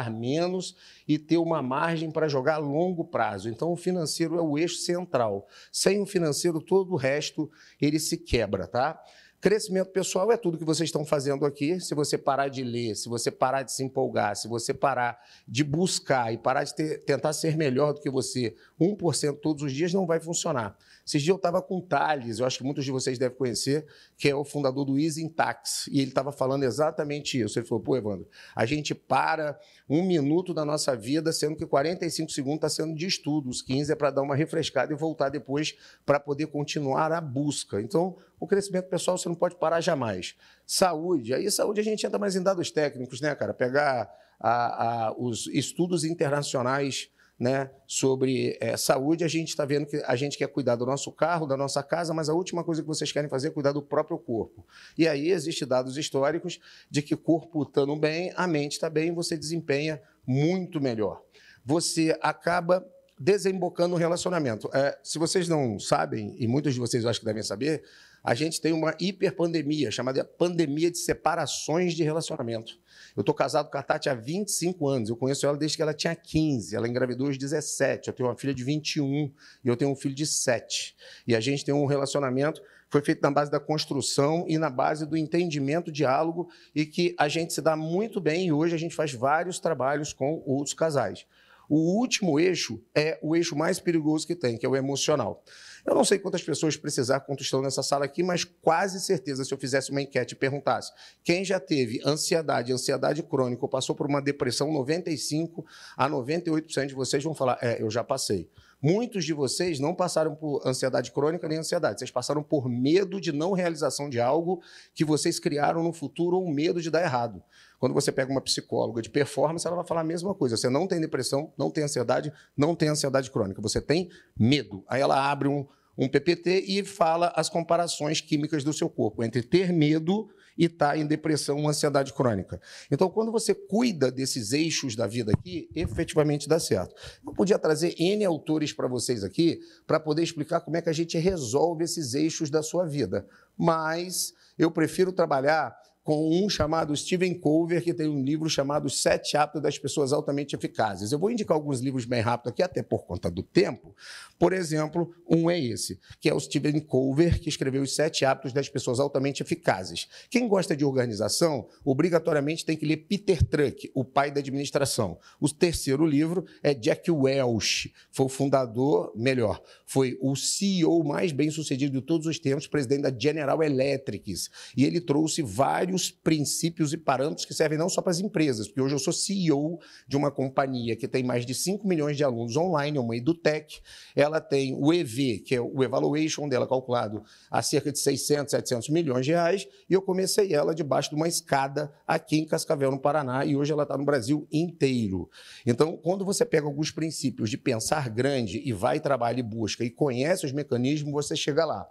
menos 0.10 0.76
e 1.08 1.18
ter 1.18 1.38
uma 1.38 1.62
margem 1.62 2.12
para 2.12 2.28
jogar 2.28 2.56
a 2.56 2.58
longo 2.58 3.06
prazo. 3.06 3.50
Então, 3.50 3.72
o 3.72 3.78
financeiro 3.78 4.38
é 4.38 4.42
o 4.42 4.58
eixo 4.58 4.78
central. 4.78 5.48
Sem 5.72 6.02
o 6.02 6.06
financeiro, 6.06 6.62
todo 6.62 6.94
o 6.94 6.98
resto 6.98 7.50
ele 7.80 8.00
se 8.00 8.18
quebra, 8.18 8.68
tá? 8.68 9.02
Crescimento 9.42 9.92
pessoal 9.92 10.30
é 10.34 10.36
tudo 10.36 10.58
que 10.58 10.66
vocês 10.66 10.90
estão 10.90 11.06
fazendo 11.06 11.46
aqui. 11.46 11.80
Se 11.80 11.96
você 11.96 12.18
parar 12.18 12.50
de 12.50 12.62
ler, 12.62 12.94
se 12.96 13.08
você 13.08 13.32
parar 13.32 13.64
de 13.64 13.72
se 13.72 13.82
empolgar, 13.82 14.36
se 14.36 14.50
você 14.50 14.74
parar 14.74 15.18
de 15.48 15.64
buscar 15.64 16.34
e 16.34 16.38
parar 16.38 16.66
de 16.66 16.76
ter, 16.76 17.06
tentar 17.06 17.32
ser 17.32 17.56
melhor 17.56 17.94
do 17.94 18.02
que 18.02 18.10
você 18.10 18.54
1% 18.78 19.40
todos 19.40 19.64
os 19.64 19.72
dias, 19.72 19.94
não 19.94 20.06
vai 20.06 20.20
funcionar. 20.20 20.78
Esses 21.08 21.22
dias 21.22 21.30
eu 21.30 21.38
estava 21.38 21.62
com 21.62 21.78
o 21.78 21.82
Thales, 21.82 22.40
eu 22.40 22.46
acho 22.46 22.58
que 22.58 22.66
muitos 22.66 22.84
de 22.84 22.92
vocês 22.92 23.18
devem 23.18 23.38
conhecer, 23.38 23.88
que 24.18 24.28
é 24.28 24.36
o 24.36 24.44
fundador 24.44 24.84
do 24.84 25.00
Easy 25.00 25.28
Tax, 25.30 25.88
e 25.88 26.02
ele 26.02 26.10
estava 26.10 26.34
falando 26.34 26.64
exatamente 26.64 27.40
isso. 27.40 27.58
Ele 27.58 27.66
falou, 27.66 27.82
pô, 27.82 27.96
Evandro, 27.96 28.28
a 28.54 28.66
gente 28.66 28.94
para 28.94 29.58
um 29.90 30.04
minuto 30.04 30.54
da 30.54 30.66
nossa 30.66 30.98
vida, 30.98 31.32
sendo 31.32 31.56
que 31.56 31.66
45 31.66 32.30
segundos 32.30 32.58
está 32.58 32.70
sendo 32.70 32.94
de 32.94 33.08
estudo, 33.08 33.50
os 33.50 33.62
15 33.62 33.94
é 33.94 33.96
para 33.96 34.12
dar 34.12 34.22
uma 34.22 34.36
refrescada 34.36 34.92
e 34.92 34.98
voltar 34.98 35.30
depois 35.30 35.76
para 36.06 36.20
poder 36.20 36.48
continuar 36.48 37.14
a 37.14 37.22
busca. 37.22 37.82
Então, 37.82 38.18
o 38.40 38.48
crescimento 38.48 38.88
pessoal 38.88 39.18
você 39.18 39.28
não 39.28 39.36
pode 39.36 39.56
parar 39.56 39.82
jamais. 39.82 40.36
Saúde, 40.66 41.34
aí 41.34 41.50
saúde 41.52 41.82
a 41.82 41.84
gente 41.84 42.06
entra 42.06 42.18
mais 42.18 42.36
em 42.36 42.42
dados 42.42 42.72
técnicos, 42.72 43.22
né, 43.22 43.34
cara? 43.36 43.54
Pegar 43.54 44.10
a, 44.40 45.08
a, 45.08 45.14
os 45.18 45.48
estudos 45.48 46.04
internacionais 46.04 47.10
né, 47.40 47.72
sobre 47.88 48.58
é, 48.60 48.76
saúde, 48.76 49.24
a 49.24 49.28
gente 49.28 49.48
está 49.48 49.64
vendo 49.64 49.86
que 49.86 50.04
a 50.06 50.16
gente 50.16 50.38
quer 50.38 50.48
cuidar 50.48 50.76
do 50.76 50.86
nosso 50.86 51.10
carro, 51.10 51.48
da 51.48 51.56
nossa 51.56 51.82
casa, 51.82 52.14
mas 52.14 52.28
a 52.28 52.34
última 52.34 52.66
coisa 52.66 52.82
que 52.82 52.88
vocês 52.88 53.12
querem 53.14 53.30
fazer 53.30 53.48
é 53.48 53.52
cuidar 53.52 53.72
do 53.72 53.82
próprio 53.82 54.18
corpo. 54.18 54.66
E 54.98 55.08
aí 55.08 55.32
existem 55.32 55.66
dados 55.66 55.98
históricos 55.98 56.60
de 56.92 57.02
que 57.02 57.16
corpo 57.16 57.64
estando 57.64 57.96
bem, 57.96 58.34
a 58.36 58.46
mente 58.46 58.74
está 58.74 58.90
bem, 58.90 59.14
você 59.14 59.38
desempenha 59.38 60.02
muito 60.28 60.82
melhor. 60.82 61.22
Você 61.66 62.18
acaba 62.22 62.86
desembocando 63.18 63.90
no 63.90 63.96
relacionamento. 63.96 64.70
É, 64.74 64.98
se 65.02 65.18
vocês 65.18 65.48
não 65.48 65.80
sabem, 65.80 66.36
e 66.38 66.48
muitos 66.48 66.74
de 66.74 66.80
vocês 66.80 67.04
eu 67.04 67.10
acho 67.10 67.20
que 67.20 67.26
devem 67.26 67.44
saber, 67.44 67.84
a 68.24 68.34
gente 68.36 68.60
tem 68.60 68.74
uma 68.74 68.96
hiperpandemia, 69.00 69.92
chamada 69.92 70.24
pandemia 70.24 70.92
de 70.92 70.98
separações 70.98 71.94
de 71.94 72.04
relacionamento. 72.04 72.80
Eu 73.16 73.22
estou 73.22 73.34
casado 73.34 73.70
com 73.70 73.78
a 73.78 73.84
Tati 73.84 74.10
há 74.10 74.14
25 74.14 74.88
anos. 74.88 75.10
Eu 75.10 75.16
conheço 75.16 75.46
ela 75.46 75.58
desde 75.58 75.78
que 75.78 75.84
ela 75.84 75.94
tinha 75.94 76.16
15. 76.16 76.76
Ela 76.76 76.88
engravidou 76.88 77.28
aos 77.28 77.38
17. 77.38 78.08
Eu 78.08 78.14
tenho 78.14 78.30
uma 78.30 78.36
filha 78.36 78.54
de 78.54 78.64
21 78.64 79.32
e 79.64 79.68
eu 79.68 79.76
tenho 79.76 79.92
um 79.92 79.96
filho 79.96 80.16
de 80.16 80.26
7. 80.26 80.96
E 81.28 81.36
a 81.36 81.40
gente 81.40 81.64
tem 81.64 81.74
um 81.74 81.86
relacionamento 81.86 82.62
foi 82.90 83.02
feito 83.02 83.22
na 83.22 83.30
base 83.30 83.52
da 83.52 83.60
construção 83.60 84.46
e 84.48 84.58
na 84.58 84.70
base 84.70 85.06
do 85.06 85.16
entendimento, 85.16 85.92
diálogo, 85.92 86.50
e 86.74 86.86
que 86.86 87.16
a 87.20 87.28
gente 87.28 87.54
se 87.54 87.62
dá 87.62 87.76
muito 87.76 88.20
bem 88.20 88.48
e 88.48 88.52
hoje 88.52 88.74
a 88.74 88.80
gente 88.80 88.96
faz 88.96 89.14
vários 89.14 89.60
trabalhos 89.60 90.12
com 90.12 90.42
outros 90.46 90.74
casais. 90.74 91.26
O 91.70 92.00
último 92.00 92.40
eixo 92.40 92.82
é 92.96 93.20
o 93.22 93.36
eixo 93.36 93.56
mais 93.56 93.80
perigoso 93.80 94.26
que 94.26 94.36
tem, 94.36 94.58
que 94.58 94.66
é 94.66 94.70
o 94.70 94.76
emocional. 94.76 95.44
Eu 95.86 95.96
não 95.96 96.04
sei 96.04 96.20
quantas 96.20 96.44
pessoas 96.44 96.78
precisar, 96.78 97.22
quantos 97.22 97.46
estão 97.46 97.62
nessa 97.62 97.84
sala 97.84 98.06
aqui, 98.06 98.24
mas 98.24 98.44
quase 98.44 99.00
certeza, 99.00 99.44
se 99.44 99.54
eu 99.54 99.58
fizesse 99.58 99.92
uma 99.92 100.02
enquete 100.02 100.34
e 100.34 100.38
perguntasse 100.38 100.92
quem 101.24 101.44
já 101.44 101.60
teve 101.60 102.02
ansiedade, 102.06 102.72
ansiedade 102.72 103.24
crônica 103.24 103.64
ou 103.64 103.70
passou 103.70 103.96
por 103.96 104.08
uma 104.08 104.22
depressão, 104.22 104.72
95 104.72 105.66
a 105.98 106.10
98% 106.10 106.88
de 106.88 106.94
vocês 106.94 107.24
vão 107.24 107.34
falar: 107.34 107.58
é, 107.62 107.82
eu 107.82 107.90
já 107.90 108.04
passei. 108.04 108.50
Muitos 108.82 109.26
de 109.26 109.34
vocês 109.34 109.78
não 109.78 109.94
passaram 109.94 110.34
por 110.34 110.66
ansiedade 110.66 111.12
crônica 111.12 111.48
nem 111.50 111.58
ansiedade, 111.58 112.00
vocês 112.00 112.12
passaram 112.12 112.42
por 112.42 112.70
medo 112.70 113.20
de 113.20 113.34
não 113.34 113.52
realização 113.52 114.10
de 114.10 114.22
algo 114.22 114.62
que 114.96 115.04
vocês 115.04 115.38
criaram 115.38 115.84
no 115.84 115.92
futuro 115.92 116.38
ou 116.38 116.50
medo 116.50 116.82
de 116.82 116.90
dar 116.90 117.02
errado. 117.02 117.44
Quando 117.78 117.94
você 117.94 118.12
pega 118.12 118.32
uma 118.32 118.42
psicóloga 118.42 119.02
de 119.02 119.10
performance, 119.10 119.68
ela 119.68 119.76
vai 119.76 119.86
falar 119.86 120.02
a 120.02 120.06
mesma 120.06 120.34
coisa. 120.34 120.56
Você 120.56 120.70
não 120.70 120.88
tem 120.88 121.02
depressão, 121.02 121.54
não 121.58 121.70
tem 121.70 121.84
ansiedade, 121.84 122.32
não 122.56 122.74
tem 122.74 122.90
ansiedade 122.90 123.30
crônica. 123.32 123.62
Você 123.62 123.82
tem 123.82 124.10
medo. 124.38 124.84
Aí 124.88 125.02
ela 125.02 125.30
abre 125.30 125.48
um, 125.48 125.66
um 125.98 126.08
PPT 126.08 126.66
e 126.68 126.84
fala 126.84 127.34
as 127.36 127.50
comparações 127.50 128.22
químicas 128.22 128.64
do 128.64 128.74
seu 128.74 128.90
corpo 128.90 129.24
entre 129.24 129.42
ter 129.42 129.74
medo 129.74 130.30
e 130.60 130.66
estar 130.66 130.90
tá 130.90 130.98
em 130.98 131.08
depressão 131.08 131.62
ou 131.62 131.70
ansiedade 131.70 132.12
crônica. 132.12 132.60
Então, 132.92 133.10
quando 133.10 133.32
você 133.32 133.56
cuida 133.56 134.12
desses 134.12 134.52
eixos 134.52 134.94
da 134.94 135.08
vida 135.08 135.32
aqui, 135.32 135.70
efetivamente 135.74 136.50
dá 136.50 136.60
certo. 136.60 136.94
Eu 137.26 137.34
podia 137.34 137.58
trazer 137.58 137.96
N 137.98 138.26
autores 138.26 138.74
para 138.74 138.86
vocês 138.86 139.24
aqui 139.24 139.62
para 139.88 140.02
poder 140.02 140.22
explicar 140.22 140.60
como 140.60 140.76
é 140.76 140.82
que 140.82 140.90
a 140.90 140.94
gente 140.94 141.18
resolve 141.18 141.86
esses 141.86 142.14
eixos 142.14 142.50
da 142.50 142.62
sua 142.62 142.86
vida, 142.86 143.26
mas 143.58 144.34
eu 144.58 144.70
prefiro 144.70 145.14
trabalhar 145.14 145.74
com 146.04 146.44
um 146.44 146.50
chamado 146.50 146.96
Steven 146.96 147.34
Colver, 147.36 147.84
que 147.84 147.94
tem 147.94 148.08
um 148.08 148.24
livro 148.24 148.50
chamado 148.50 148.90
Sete 148.90 149.38
Hábitos 149.38 149.62
das 149.62 149.78
Pessoas 149.78 150.12
Altamente 150.12 150.56
Eficazes. 150.56 151.12
Eu 151.12 151.20
vou 151.20 151.30
indicar 151.30 151.56
alguns 151.56 151.82
livros 151.82 152.06
bem 152.06 152.22
rápido 152.22 152.50
aqui, 152.50 152.64
até 152.64 152.82
por 152.82 153.06
conta 153.06 153.30
do 153.30 153.44
tempo. 153.44 153.96
Por 154.40 154.54
exemplo, 154.54 155.14
um 155.30 155.50
é 155.50 155.60
esse, 155.60 156.00
que 156.20 156.30
é 156.30 156.34
o 156.34 156.40
Steven 156.40 156.80
Colver, 156.80 157.40
que 157.40 157.50
escreveu 157.50 157.84
Os 157.84 157.94
Sete 157.94 158.26
Hábitos 158.26 158.54
das 158.54 158.70
Pessoas 158.70 159.00
Altamente 159.00 159.44
Eficazes. 159.44 160.08
Quem 160.30 160.48
gosta 160.48 160.76
de 160.76 160.86
organização, 160.86 161.68
obrigatoriamente 161.84 162.66
tem 162.66 162.78
que 162.78 162.86
ler 162.86 162.98
Peter 162.98 163.44
Truck, 163.44 163.92
o 163.94 164.04
pai 164.04 164.32
da 164.32 164.40
administração. 164.40 165.20
O 165.40 165.50
terceiro 165.50 166.06
livro 166.06 166.46
é 166.64 166.74
Jack 166.74 167.12
Welch, 167.12 167.94
foi 168.12 168.26
o 168.26 168.30
fundador, 168.30 169.12
melhor, 169.16 169.62
foi 169.86 170.18
o 170.22 170.36
CEO 170.36 171.04
mais 171.04 171.32
bem 171.32 171.52
sucedido 171.52 172.00
de 172.00 172.06
todos 172.06 172.26
os 172.26 172.40
tempos, 172.40 172.68
presidente 172.68 173.02
da 173.02 173.14
General 173.16 173.62
Electric. 173.62 174.34
E 174.76 174.86
ele 174.86 175.02
trouxe 175.02 175.42
vários 175.42 175.99
princípios 176.08 176.94
e 176.94 176.98
parâmetros 176.98 177.46
que 177.46 177.54
servem 177.54 177.78
não 177.78 177.90
só 177.90 178.02
para 178.02 178.12
as 178.12 178.20
empresas, 178.20 178.68
porque 178.68 178.82
hoje 178.82 178.96
eu 178.96 179.00
sou 179.00 179.12
CEO 179.12 179.80
de 180.08 180.16
uma 180.16 180.32
companhia 180.32 180.96
que 180.96 181.08
tem 181.08 181.24
mais 181.24 181.46
de 181.46 181.54
5 181.54 181.88
milhões 181.88 182.16
de 182.16 182.24
alunos 182.24 182.56
online, 182.56 182.98
uma 183.00 183.16
EduTech, 183.16 183.82
ela 184.16 184.40
tem 184.40 184.76
o 184.76 184.94
EV, 184.94 185.40
que 185.40 185.56
é 185.56 185.62
o 185.62 185.84
evaluation 185.84 186.48
dela 186.48 186.68
calculado 186.68 187.24
a 187.50 187.62
cerca 187.62 187.92
de 187.92 188.00
600, 188.00 188.52
700 188.52 188.90
milhões 188.90 189.26
de 189.26 189.32
reais, 189.32 189.68
e 189.90 189.94
eu 189.94 190.02
comecei 190.02 190.54
ela 190.54 190.74
debaixo 190.74 191.10
de 191.10 191.16
uma 191.16 191.28
escada 191.28 191.92
aqui 192.08 192.38
em 192.38 192.46
Cascavel, 192.46 192.92
no 192.92 193.00
Paraná, 193.00 193.46
e 193.46 193.56
hoje 193.56 193.72
ela 193.72 193.84
está 193.84 193.98
no 193.98 194.06
Brasil 194.06 194.48
inteiro. 194.52 195.30
Então, 195.66 195.98
quando 195.98 196.24
você 196.24 196.46
pega 196.46 196.66
alguns 196.66 196.92
princípios 196.92 197.50
de 197.50 197.58
pensar 197.58 198.10
grande 198.10 198.62
e 198.64 198.72
vai, 198.72 199.00
trabalha 199.00 199.40
e 199.40 199.44
busca 199.44 199.84
e 199.84 199.90
conhece 199.90 200.46
os 200.46 200.52
mecanismos, 200.52 201.12
você 201.12 201.36
chega 201.36 201.66
lá. 201.66 201.88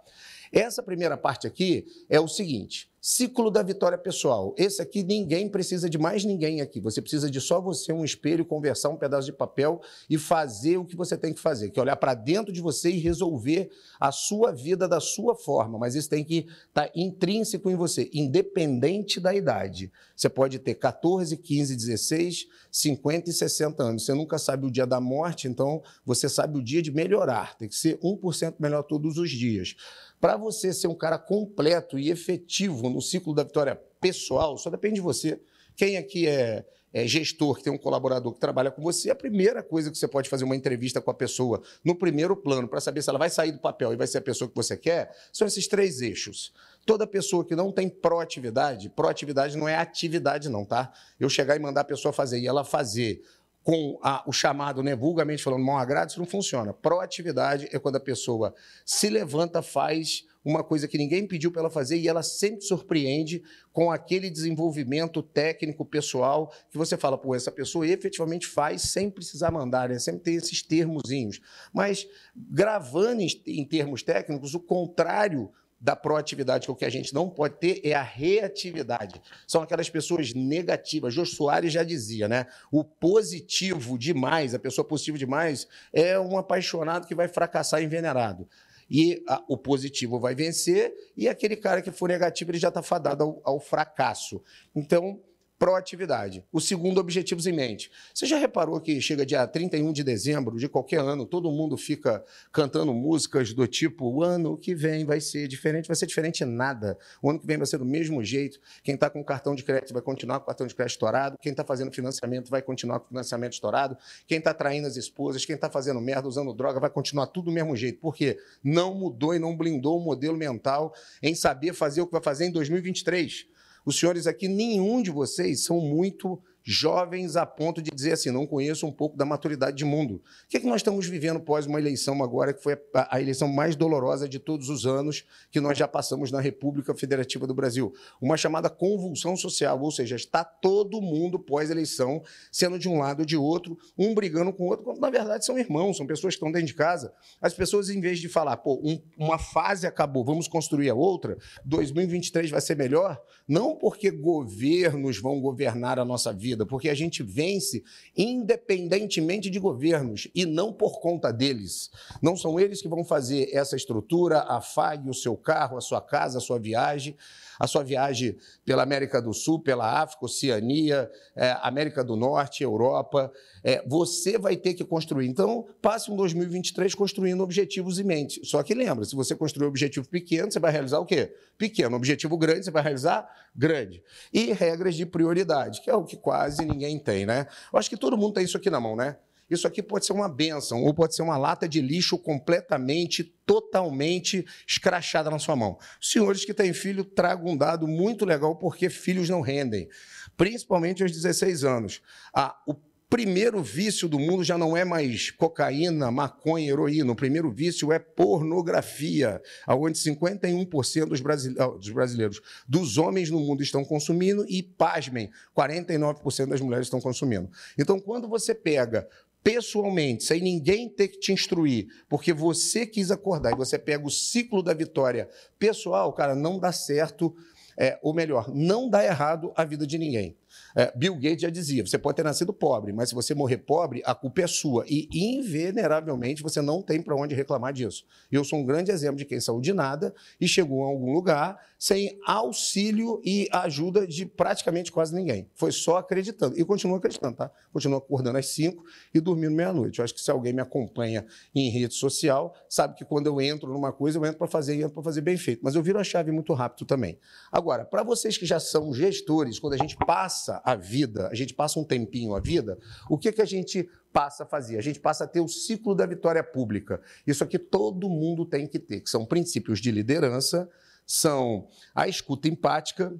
Essa 0.51 0.81
primeira 0.81 1.17
parte 1.17 1.45
aqui 1.45 1.85
é 2.09 2.19
o 2.19 2.27
seguinte: 2.27 2.89
Ciclo 3.01 3.49
da 3.49 3.63
vitória 3.63 3.97
pessoal. 3.97 4.53
Esse 4.57 4.81
aqui 4.81 5.03
ninguém 5.03 5.47
precisa 5.47 5.89
de 5.89 5.97
mais 5.97 6.25
ninguém 6.25 6.59
aqui. 6.59 6.81
Você 6.81 7.01
precisa 7.01 7.31
de 7.31 7.39
só 7.39 7.61
você, 7.61 7.93
um 7.93 8.03
espelho, 8.03 8.45
conversar 8.45 8.89
um 8.89 8.97
pedaço 8.97 9.25
de 9.25 9.31
papel 9.31 9.81
e 10.09 10.17
fazer 10.17 10.77
o 10.77 10.83
que 10.83 10.97
você 10.97 11.17
tem 11.17 11.33
que 11.33 11.39
fazer, 11.39 11.69
que 11.69 11.79
é 11.79 11.81
olhar 11.81 11.95
para 11.95 12.13
dentro 12.13 12.51
de 12.51 12.59
você 12.59 12.89
e 12.89 12.99
resolver 12.99 13.69
a 13.99 14.11
sua 14.11 14.51
vida 14.51 14.85
da 14.85 14.99
sua 14.99 15.33
forma. 15.33 15.79
Mas 15.79 15.95
isso 15.95 16.09
tem 16.09 16.25
que 16.25 16.47
estar 16.67 16.87
tá 16.87 16.91
intrínseco 16.93 17.69
em 17.69 17.75
você, 17.75 18.09
independente 18.13 19.17
da 19.19 19.33
idade. 19.33 19.89
Você 20.13 20.27
pode 20.27 20.59
ter 20.59 20.75
14, 20.75 21.37
15, 21.37 21.75
16, 21.77 22.47
50 22.69 23.29
e 23.29 23.33
60 23.33 23.81
anos. 23.81 24.05
Você 24.05 24.13
nunca 24.13 24.37
sabe 24.37 24.65
o 24.65 24.71
dia 24.71 24.85
da 24.85 24.99
morte, 24.99 25.47
então 25.47 25.81
você 26.05 26.27
sabe 26.27 26.57
o 26.57 26.61
dia 26.61 26.81
de 26.81 26.91
melhorar. 26.91 27.57
Tem 27.57 27.69
que 27.69 27.75
ser 27.75 27.97
1% 27.99 28.55
melhor 28.59 28.83
todos 28.83 29.17
os 29.17 29.29
dias. 29.29 29.75
Para 30.19 30.35
você 30.35 30.73
ser 30.73 30.87
um 30.87 30.95
cara 30.95 31.17
completo 31.17 31.97
e 31.97 32.09
efetivo 32.09 32.88
no 32.89 33.01
ciclo 33.01 33.33
da 33.33 33.43
vitória 33.43 33.75
pessoal, 33.99 34.57
só 34.57 34.69
depende 34.69 34.95
de 34.95 35.01
você. 35.01 35.39
Quem 35.75 35.97
aqui 35.97 36.27
é, 36.27 36.65
é, 36.93 37.07
gestor, 37.07 37.55
que 37.57 37.63
tem 37.63 37.71
um 37.71 37.77
colaborador 37.77 38.33
que 38.33 38.39
trabalha 38.39 38.71
com 38.71 38.81
você, 38.81 39.09
a 39.09 39.15
primeira 39.15 39.61
coisa 39.61 39.91
que 39.91 39.97
você 39.97 40.07
pode 40.07 40.29
fazer 40.29 40.43
uma 40.43 40.55
entrevista 40.55 40.99
com 40.99 41.11
a 41.11 41.13
pessoa 41.13 41.61
no 41.83 41.95
primeiro 41.95 42.35
plano, 42.35 42.67
para 42.67 42.81
saber 42.81 43.01
se 43.01 43.09
ela 43.09 43.19
vai 43.19 43.29
sair 43.29 43.51
do 43.51 43.59
papel 43.59 43.93
e 43.93 43.95
vai 43.95 44.07
ser 44.07 44.17
a 44.17 44.21
pessoa 44.21 44.49
que 44.49 44.55
você 44.55 44.75
quer, 44.75 45.15
são 45.31 45.47
esses 45.47 45.67
três 45.67 46.01
eixos. 46.01 46.51
Toda 46.85 47.05
pessoa 47.05 47.45
que 47.45 47.55
não 47.55 47.71
tem 47.71 47.87
proatividade, 47.87 48.89
proatividade 48.89 49.57
não 49.57 49.67
é 49.67 49.75
atividade, 49.75 50.49
não, 50.49 50.65
tá? 50.65 50.91
Eu 51.19 51.29
chegar 51.29 51.55
e 51.55 51.59
mandar 51.59 51.81
a 51.81 51.85
pessoa 51.85 52.11
fazer 52.11 52.39
e 52.39 52.47
ela 52.47 52.63
fazer 52.63 53.21
com 53.63 53.99
a, 54.01 54.23
o 54.25 54.31
chamado, 54.31 54.81
né, 54.81 54.95
vulgarmente 54.95 55.43
falando, 55.43 55.63
mal 55.63 55.77
agrado, 55.77 56.09
isso 56.09 56.19
não 56.19 56.25
funciona. 56.25 56.73
Proatividade 56.73 57.69
é 57.71 57.77
quando 57.77 57.97
a 57.97 57.99
pessoa 57.99 58.55
se 58.85 59.09
levanta, 59.09 59.61
faz 59.61 60.25
uma 60.43 60.63
coisa 60.63 60.87
que 60.87 60.97
ninguém 60.97 61.27
pediu 61.27 61.51
para 61.51 61.61
ela 61.61 61.69
fazer 61.69 61.97
e 61.97 62.07
ela 62.07 62.23
sempre 62.23 62.61
surpreende 62.61 63.43
com 63.71 63.91
aquele 63.91 64.29
desenvolvimento 64.29 65.21
técnico, 65.21 65.85
pessoal, 65.85 66.53
que 66.69 66.77
você 66.77 66.97
fala, 66.97 67.17
pô, 67.17 67.35
essa 67.35 67.51
pessoa 67.51 67.87
efetivamente 67.87 68.47
faz 68.47 68.83
sem 68.83 69.09
precisar 69.09 69.51
mandar, 69.51 69.89
né? 69.89 69.99
sempre 69.99 70.21
tem 70.21 70.35
esses 70.35 70.61
termozinhos. 70.61 71.39
Mas 71.73 72.07
gravando 72.35 73.21
em, 73.21 73.65
termos 73.65 74.01
técnicos, 74.01 74.55
o 74.55 74.59
contrário 74.59 75.51
da 75.79 75.95
proatividade, 75.95 76.65
que 76.65 76.71
é 76.71 76.73
o 76.73 76.75
que 76.75 76.85
a 76.85 76.89
gente 76.89 77.13
não 77.13 77.29
pode 77.29 77.55
ter 77.57 77.79
é 77.83 77.93
a 77.93 78.01
reatividade. 78.01 79.21
São 79.47 79.61
aquelas 79.61 79.89
pessoas 79.89 80.33
negativas. 80.33 81.13
Jô 81.13 81.25
Soares 81.25 81.71
já 81.71 81.83
dizia, 81.83 82.27
né? 82.27 82.47
O 82.69 82.83
positivo 82.83 83.97
demais, 83.97 84.53
a 84.53 84.59
pessoa 84.59 84.85
positiva 84.85 85.17
demais, 85.17 85.67
é 85.93 86.19
um 86.19 86.37
apaixonado 86.37 87.07
que 87.07 87.15
vai 87.15 87.29
fracassar 87.29 87.81
envenenado. 87.81 88.47
E 88.89 89.23
a, 89.27 89.43
o 89.47 89.57
positivo 89.57 90.19
vai 90.19 90.33
vencer, 90.33 90.93
e 91.15 91.27
aquele 91.27 91.55
cara 91.55 91.81
que 91.81 91.91
for 91.91 92.09
negativo, 92.09 92.51
ele 92.51 92.57
já 92.59 92.69
está 92.69 92.81
fadado 92.81 93.23
ao, 93.23 93.41
ao 93.43 93.59
fracasso. 93.59 94.41
Então, 94.75 95.21
proatividade. 95.59 96.43
O 96.53 96.61
segundo, 96.61 96.99
objetivos 96.99 97.45
em 97.45 97.51
mente. 97.51 97.91
Você 98.13 98.25
já 98.25 98.37
reparou 98.37 98.79
que 98.79 99.01
chega 99.01 99.25
dia 99.25 99.45
31 99.45 99.91
de 99.91 100.05
dezembro 100.05 100.57
de 100.57 100.69
qualquer 100.69 101.01
ano, 101.01 101.25
todo 101.25 101.51
mundo 101.51 101.75
fica 101.75 102.23
cantando 102.51 102.93
músicas 102.93 103.53
do 103.53 103.67
tipo: 103.67 104.05
o 104.05 104.23
ano 104.23 104.57
que 104.57 104.73
vem 104.73 105.03
vai 105.03 105.19
ser 105.19 105.49
diferente, 105.49 105.87
vai 105.87 105.97
ser 105.97 106.05
diferente 106.05 106.45
nada. 106.45 106.97
O 107.21 107.29
ano 107.29 107.39
que 107.39 107.45
vem 107.45 107.57
vai 107.57 107.67
ser 107.67 107.77
do 107.77 107.85
mesmo 107.85 108.23
jeito. 108.23 108.57
Quem 108.81 108.95
está 108.95 109.09
com 109.09 109.21
cartão 109.21 109.53
de 109.53 109.63
crédito 109.63 109.91
vai 109.91 110.01
continuar 110.01 110.39
com 110.39 110.43
o 110.43 110.47
cartão 110.47 110.65
de 110.65 110.73
crédito 110.73 110.93
estourado. 110.93 111.37
Quem 111.41 111.51
está 111.51 111.65
fazendo 111.65 111.91
financiamento 111.91 112.49
vai 112.49 112.61
continuar 112.61 113.01
com 113.01 113.07
o 113.07 113.09
financiamento 113.09 113.53
estourado. 113.53 113.97
Quem 114.25 114.37
está 114.37 114.53
traindo 114.53 114.87
as 114.87 114.95
esposas, 114.95 115.43
quem 115.43 115.55
está 115.55 115.69
fazendo 115.69 115.99
merda, 115.99 116.27
usando 116.27 116.53
droga, 116.53 116.79
vai 116.79 116.89
continuar 116.89 117.27
tudo 117.27 117.45
do 117.45 117.51
mesmo 117.51 117.75
jeito. 117.75 117.99
Por 117.99 118.15
quê? 118.15 118.39
Não 118.63 118.93
mudou 118.93 119.35
e 119.35 119.39
não 119.39 119.57
blindou 119.57 119.97
o 119.97 120.01
modelo 120.01 120.37
mental 120.37 120.93
em 121.21 121.35
saber 121.35 121.73
fazer 121.73 122.01
o 122.01 122.05
que 122.05 122.13
vai 122.13 122.21
fazer 122.21 122.45
em 122.45 122.51
2023. 122.51 123.47
Os 123.89 123.97
senhores 123.97 124.27
aqui, 124.27 124.47
nenhum 124.47 125.01
de 125.01 125.09
vocês 125.09 125.63
são 125.63 125.81
muito 125.81 126.39
jovens 126.63 127.35
a 127.35 127.45
ponto 127.45 127.81
de 127.81 127.91
dizer 127.91 128.13
assim, 128.13 128.31
não 128.31 128.45
conheço 128.45 128.85
um 128.85 128.91
pouco 128.91 129.17
da 129.17 129.25
maturidade 129.25 129.77
de 129.77 129.85
mundo. 129.85 130.15
O 130.15 130.21
que, 130.47 130.57
é 130.57 130.59
que 130.59 130.67
nós 130.67 130.77
estamos 130.77 131.07
vivendo 131.07 131.39
pós 131.39 131.65
uma 131.65 131.79
eleição 131.79 132.21
agora, 132.23 132.53
que 132.53 132.61
foi 132.61 132.73
a, 132.93 133.15
a 133.15 133.21
eleição 133.21 133.47
mais 133.47 133.75
dolorosa 133.75 134.27
de 134.27 134.39
todos 134.39 134.69
os 134.69 134.85
anos 134.85 135.25
que 135.51 135.59
nós 135.59 135.77
já 135.77 135.87
passamos 135.87 136.31
na 136.31 136.39
República 136.39 136.93
Federativa 136.93 137.47
do 137.47 137.53
Brasil? 137.53 137.93
Uma 138.21 138.37
chamada 138.37 138.69
convulsão 138.69 139.35
social, 139.35 139.81
ou 139.81 139.91
seja, 139.91 140.15
está 140.15 140.43
todo 140.43 141.01
mundo 141.01 141.39
pós-eleição 141.39 142.21
sendo 142.51 142.77
de 142.77 142.87
um 142.87 142.99
lado 142.99 143.21
ou 143.21 143.25
de 143.25 143.37
outro, 143.37 143.77
um 143.97 144.13
brigando 144.13 144.53
com 144.53 144.65
o 144.65 144.67
outro, 144.67 144.85
quando 144.85 144.99
na 144.99 145.09
verdade 145.09 145.45
são 145.45 145.57
irmãos, 145.57 145.97
são 145.97 146.05
pessoas 146.05 146.33
que 146.33 146.37
estão 146.37 146.51
dentro 146.51 146.67
de 146.67 146.73
casa. 146.73 147.13
As 147.41 147.53
pessoas, 147.53 147.89
em 147.89 147.99
vez 147.99 148.19
de 148.19 148.29
falar, 148.29 148.57
pô, 148.57 148.79
um, 148.83 149.01
uma 149.17 149.37
fase 149.37 149.87
acabou, 149.87 150.23
vamos 150.23 150.47
construir 150.47 150.89
a 150.89 150.95
outra, 150.95 151.37
2023 151.65 152.51
vai 152.51 152.61
ser 152.61 152.75
melhor, 152.75 153.19
não 153.47 153.75
porque 153.75 154.11
governos 154.11 155.19
vão 155.19 155.39
governar 155.39 155.99
a 155.99 156.05
nossa 156.05 156.33
vida, 156.33 156.48
vida, 156.49 156.65
porque 156.65 156.89
a 156.89 156.95
gente 156.95 157.21
vence 157.21 157.83
independentemente 158.17 159.49
de 159.49 159.59
governos 159.59 160.27
e 160.33 160.45
não 160.45 160.73
por 160.73 160.99
conta 160.99 161.31
deles. 161.31 161.91
Não 162.21 162.35
são 162.35 162.59
eles 162.59 162.81
que 162.81 162.87
vão 162.87 163.03
fazer 163.03 163.49
essa 163.53 163.75
estrutura, 163.75 164.39
afague 164.41 165.09
o 165.09 165.13
seu 165.13 165.37
carro, 165.37 165.77
a 165.77 165.81
sua 165.81 166.01
casa, 166.01 166.39
a 166.39 166.41
sua 166.41 166.59
viagem 166.59 167.15
a 167.59 167.67
sua 167.67 167.83
viagem 167.83 168.37
pela 168.65 168.81
América 168.81 169.21
do 169.21 169.33
Sul, 169.33 169.59
pela 169.59 170.01
África, 170.01 170.25
Oceania, 170.25 171.11
é, 171.35 171.57
América 171.61 172.03
do 172.03 172.15
Norte, 172.15 172.63
Europa. 172.63 173.29
É, 173.61 173.85
você 173.85 174.37
vai 174.37 174.55
ter 174.55 174.73
que 174.73 174.85
construir. 174.85 175.27
Então, 175.27 175.67
passe 175.81 176.09
um 176.09 176.15
2023 176.15 176.95
construindo 176.95 177.43
objetivos 177.43 177.99
em 177.99 178.05
mente. 178.05 178.45
Só 178.45 178.63
que 178.63 178.73
lembra, 178.73 179.03
se 179.03 179.13
você 179.13 179.35
construir 179.35 179.65
um 179.65 179.69
objetivo 179.69 180.07
pequeno, 180.07 180.49
você 180.49 180.59
vai 180.59 180.71
realizar 180.71 180.99
o 180.99 181.05
quê? 181.05 181.35
Pequeno. 181.57 181.97
Objetivo 181.97 182.37
grande, 182.37 182.63
você 182.63 182.71
vai 182.71 182.81
realizar 182.81 183.29
grande. 183.53 184.01
E 184.31 184.53
regras 184.53 184.95
de 184.95 185.05
prioridade, 185.05 185.81
que 185.81 185.89
é 185.89 185.95
o 185.95 186.05
que 186.05 186.15
quase 186.15 186.38
ninguém 186.59 186.97
tem, 186.99 187.25
né? 187.25 187.47
Eu 187.71 187.79
acho 187.79 187.89
que 187.89 187.97
todo 187.97 188.17
mundo 188.17 188.33
tem 188.33 188.43
isso 188.43 188.57
aqui 188.57 188.69
na 188.69 188.79
mão, 188.79 188.95
né? 188.95 189.17
Isso 189.49 189.65
aqui 189.65 189.81
pode 189.81 190.05
ser 190.05 190.13
uma 190.13 190.29
benção 190.29 190.83
ou 190.83 190.93
pode 190.93 191.15
ser 191.15 191.23
uma 191.23 191.35
lata 191.35 191.67
de 191.67 191.81
lixo 191.81 192.17
completamente, 192.19 193.23
totalmente 193.45 194.45
escrachada 194.67 195.29
na 195.29 195.39
sua 195.39 195.55
mão. 195.55 195.79
Senhores 195.99 196.45
que 196.45 196.53
têm 196.53 196.71
filho, 196.71 197.03
tragam 197.03 197.53
um 197.53 197.57
dado 197.57 197.87
muito 197.87 198.25
legal 198.25 198.55
porque 198.55 198.89
filhos 198.89 199.27
não 199.27 199.41
rendem, 199.41 199.89
principalmente 200.37 201.01
aos 201.01 201.11
16 201.11 201.63
anos. 201.63 202.01
Ah, 202.33 202.55
o 202.67 202.75
primeiro 203.09 203.63
vício 203.63 204.07
do 204.07 204.19
mundo 204.19 204.43
já 204.43 204.57
não 204.57 204.77
é 204.77 204.85
mais 204.85 205.31
cocaína, 205.31 206.11
maconha, 206.11 206.69
heroína. 206.69 207.11
O 207.11 207.15
primeiro 207.15 207.51
vício 207.51 207.91
é 207.91 207.97
pornografia, 207.97 209.41
onde 209.67 209.97
51% 209.97 211.05
dos 211.05 211.91
brasileiros, 211.91 212.39
dos 212.67 212.97
homens 212.97 213.31
no 213.31 213.39
mundo 213.39 213.63
estão 213.63 213.83
consumindo 213.83 214.45
e, 214.47 214.61
pasmem, 214.61 215.31
49% 215.57 216.47
das 216.47 216.61
mulheres 216.61 216.85
estão 216.85 217.01
consumindo. 217.01 217.49
Então, 217.77 217.99
quando 217.99 218.27
você 218.27 218.53
pega 218.53 219.07
pessoalmente, 219.43 220.23
sem 220.23 220.41
ninguém 220.41 220.87
ter 220.87 221.07
que 221.07 221.19
te 221.19 221.31
instruir, 221.31 221.87
porque 222.07 222.31
você 222.31 222.85
quis 222.85 223.09
acordar 223.09 223.53
e 223.53 223.57
você 223.57 223.79
pega 223.79 224.05
o 224.05 224.11
ciclo 224.11 224.61
da 224.61 224.73
vitória 224.73 225.27
pessoal, 225.57 226.13
cara, 226.13 226.35
não 226.35 226.59
dá 226.59 226.71
certo, 226.71 227.35
é, 227.77 227.97
ou 228.03 228.13
melhor, 228.13 228.53
não 228.53 228.89
dá 228.89 229.03
errado 229.03 229.51
a 229.55 229.63
vida 229.63 229.87
de 229.87 229.97
ninguém. 229.97 230.37
É, 230.75 230.91
Bill 230.95 231.15
Gates 231.15 231.41
já 231.41 231.49
dizia: 231.49 231.85
você 231.85 231.97
pode 231.97 232.17
ter 232.17 232.23
nascido 232.23 232.53
pobre, 232.53 232.93
mas 232.93 233.09
se 233.09 233.15
você 233.15 233.33
morrer 233.33 233.57
pobre, 233.57 234.01
a 234.05 234.13
culpa 234.13 234.41
é 234.41 234.47
sua. 234.47 234.85
E, 234.87 235.07
inveneravelmente, 235.11 236.43
você 236.43 236.61
não 236.61 236.81
tem 236.81 237.01
para 237.01 237.15
onde 237.15 237.35
reclamar 237.35 237.73
disso. 237.73 238.05
Eu 238.31 238.43
sou 238.43 238.59
um 238.59 238.65
grande 238.65 238.91
exemplo 238.91 239.17
de 239.17 239.25
quem 239.25 239.39
saiu 239.39 239.59
de 239.59 239.73
nada 239.73 240.13
e 240.39 240.47
chegou 240.47 240.83
a 240.83 240.87
algum 240.87 241.13
lugar 241.13 241.59
sem 241.77 242.19
auxílio 242.25 243.21
e 243.23 243.47
ajuda 243.51 244.05
de 244.05 244.25
praticamente 244.25 244.91
quase 244.91 245.15
ninguém. 245.15 245.49
Foi 245.55 245.71
só 245.71 245.97
acreditando. 245.97 246.59
E 246.59 246.65
continua 246.65 246.97
acreditando, 246.97 247.37
tá? 247.37 247.51
Continua 247.71 247.99
acordando 247.99 248.37
às 248.37 248.47
5 248.47 248.83
e 249.13 249.19
dormindo 249.19 249.51
meia-noite. 249.51 249.99
Eu 249.99 250.05
acho 250.05 250.13
que 250.13 250.21
se 250.21 250.29
alguém 250.29 250.51
me 250.51 250.61
acompanha 250.61 251.25
em 251.55 251.69
rede 251.69 251.93
social, 251.93 252.53
sabe 252.67 252.95
que 252.95 253.05
quando 253.05 253.27
eu 253.27 253.39
entro 253.39 253.71
numa 253.71 253.93
coisa, 253.93 254.17
eu 254.17 254.25
entro 254.25 254.37
para 254.37 254.47
fazer 254.47 254.75
e 254.75 254.81
entro 254.81 254.93
para 254.93 255.03
fazer 255.03 255.21
bem 255.21 255.37
feito. 255.37 255.61
Mas 255.63 255.75
eu 255.75 255.81
viro 255.81 255.99
a 255.99 256.03
chave 256.03 256.31
muito 256.31 256.53
rápido 256.53 256.85
também. 256.85 257.17
Agora, 257.51 257.85
para 257.85 258.03
vocês 258.03 258.37
que 258.37 258.45
já 258.45 258.59
são 258.59 258.93
gestores, 258.93 259.57
quando 259.57 259.73
a 259.73 259.77
gente 259.77 259.95
passa 260.05 260.48
a 260.57 260.75
vida, 260.75 261.27
a 261.27 261.35
gente 261.35 261.53
passa 261.53 261.79
um 261.79 261.83
tempinho 261.83 262.35
a 262.35 262.39
vida, 262.39 262.77
o 263.09 263.17
que, 263.17 263.31
que 263.31 263.41
a 263.41 263.45
gente 263.45 263.89
passa 264.11 264.43
a 264.43 264.45
fazer? 264.45 264.77
A 264.77 264.81
gente 264.81 264.99
passa 264.99 265.23
a 265.23 265.27
ter 265.27 265.39
o 265.39 265.47
ciclo 265.47 265.95
da 265.95 266.05
vitória 266.05 266.43
pública. 266.43 267.01
Isso 267.25 267.43
aqui 267.43 267.59
todo 267.59 268.09
mundo 268.09 268.45
tem 268.45 268.67
que 268.67 268.79
ter, 268.79 269.01
que 269.01 269.09
são 269.09 269.25
princípios 269.25 269.79
de 269.79 269.91
liderança, 269.91 270.69
são 271.05 271.67
a 271.93 272.07
escuta 272.07 272.47
empática 272.47 273.13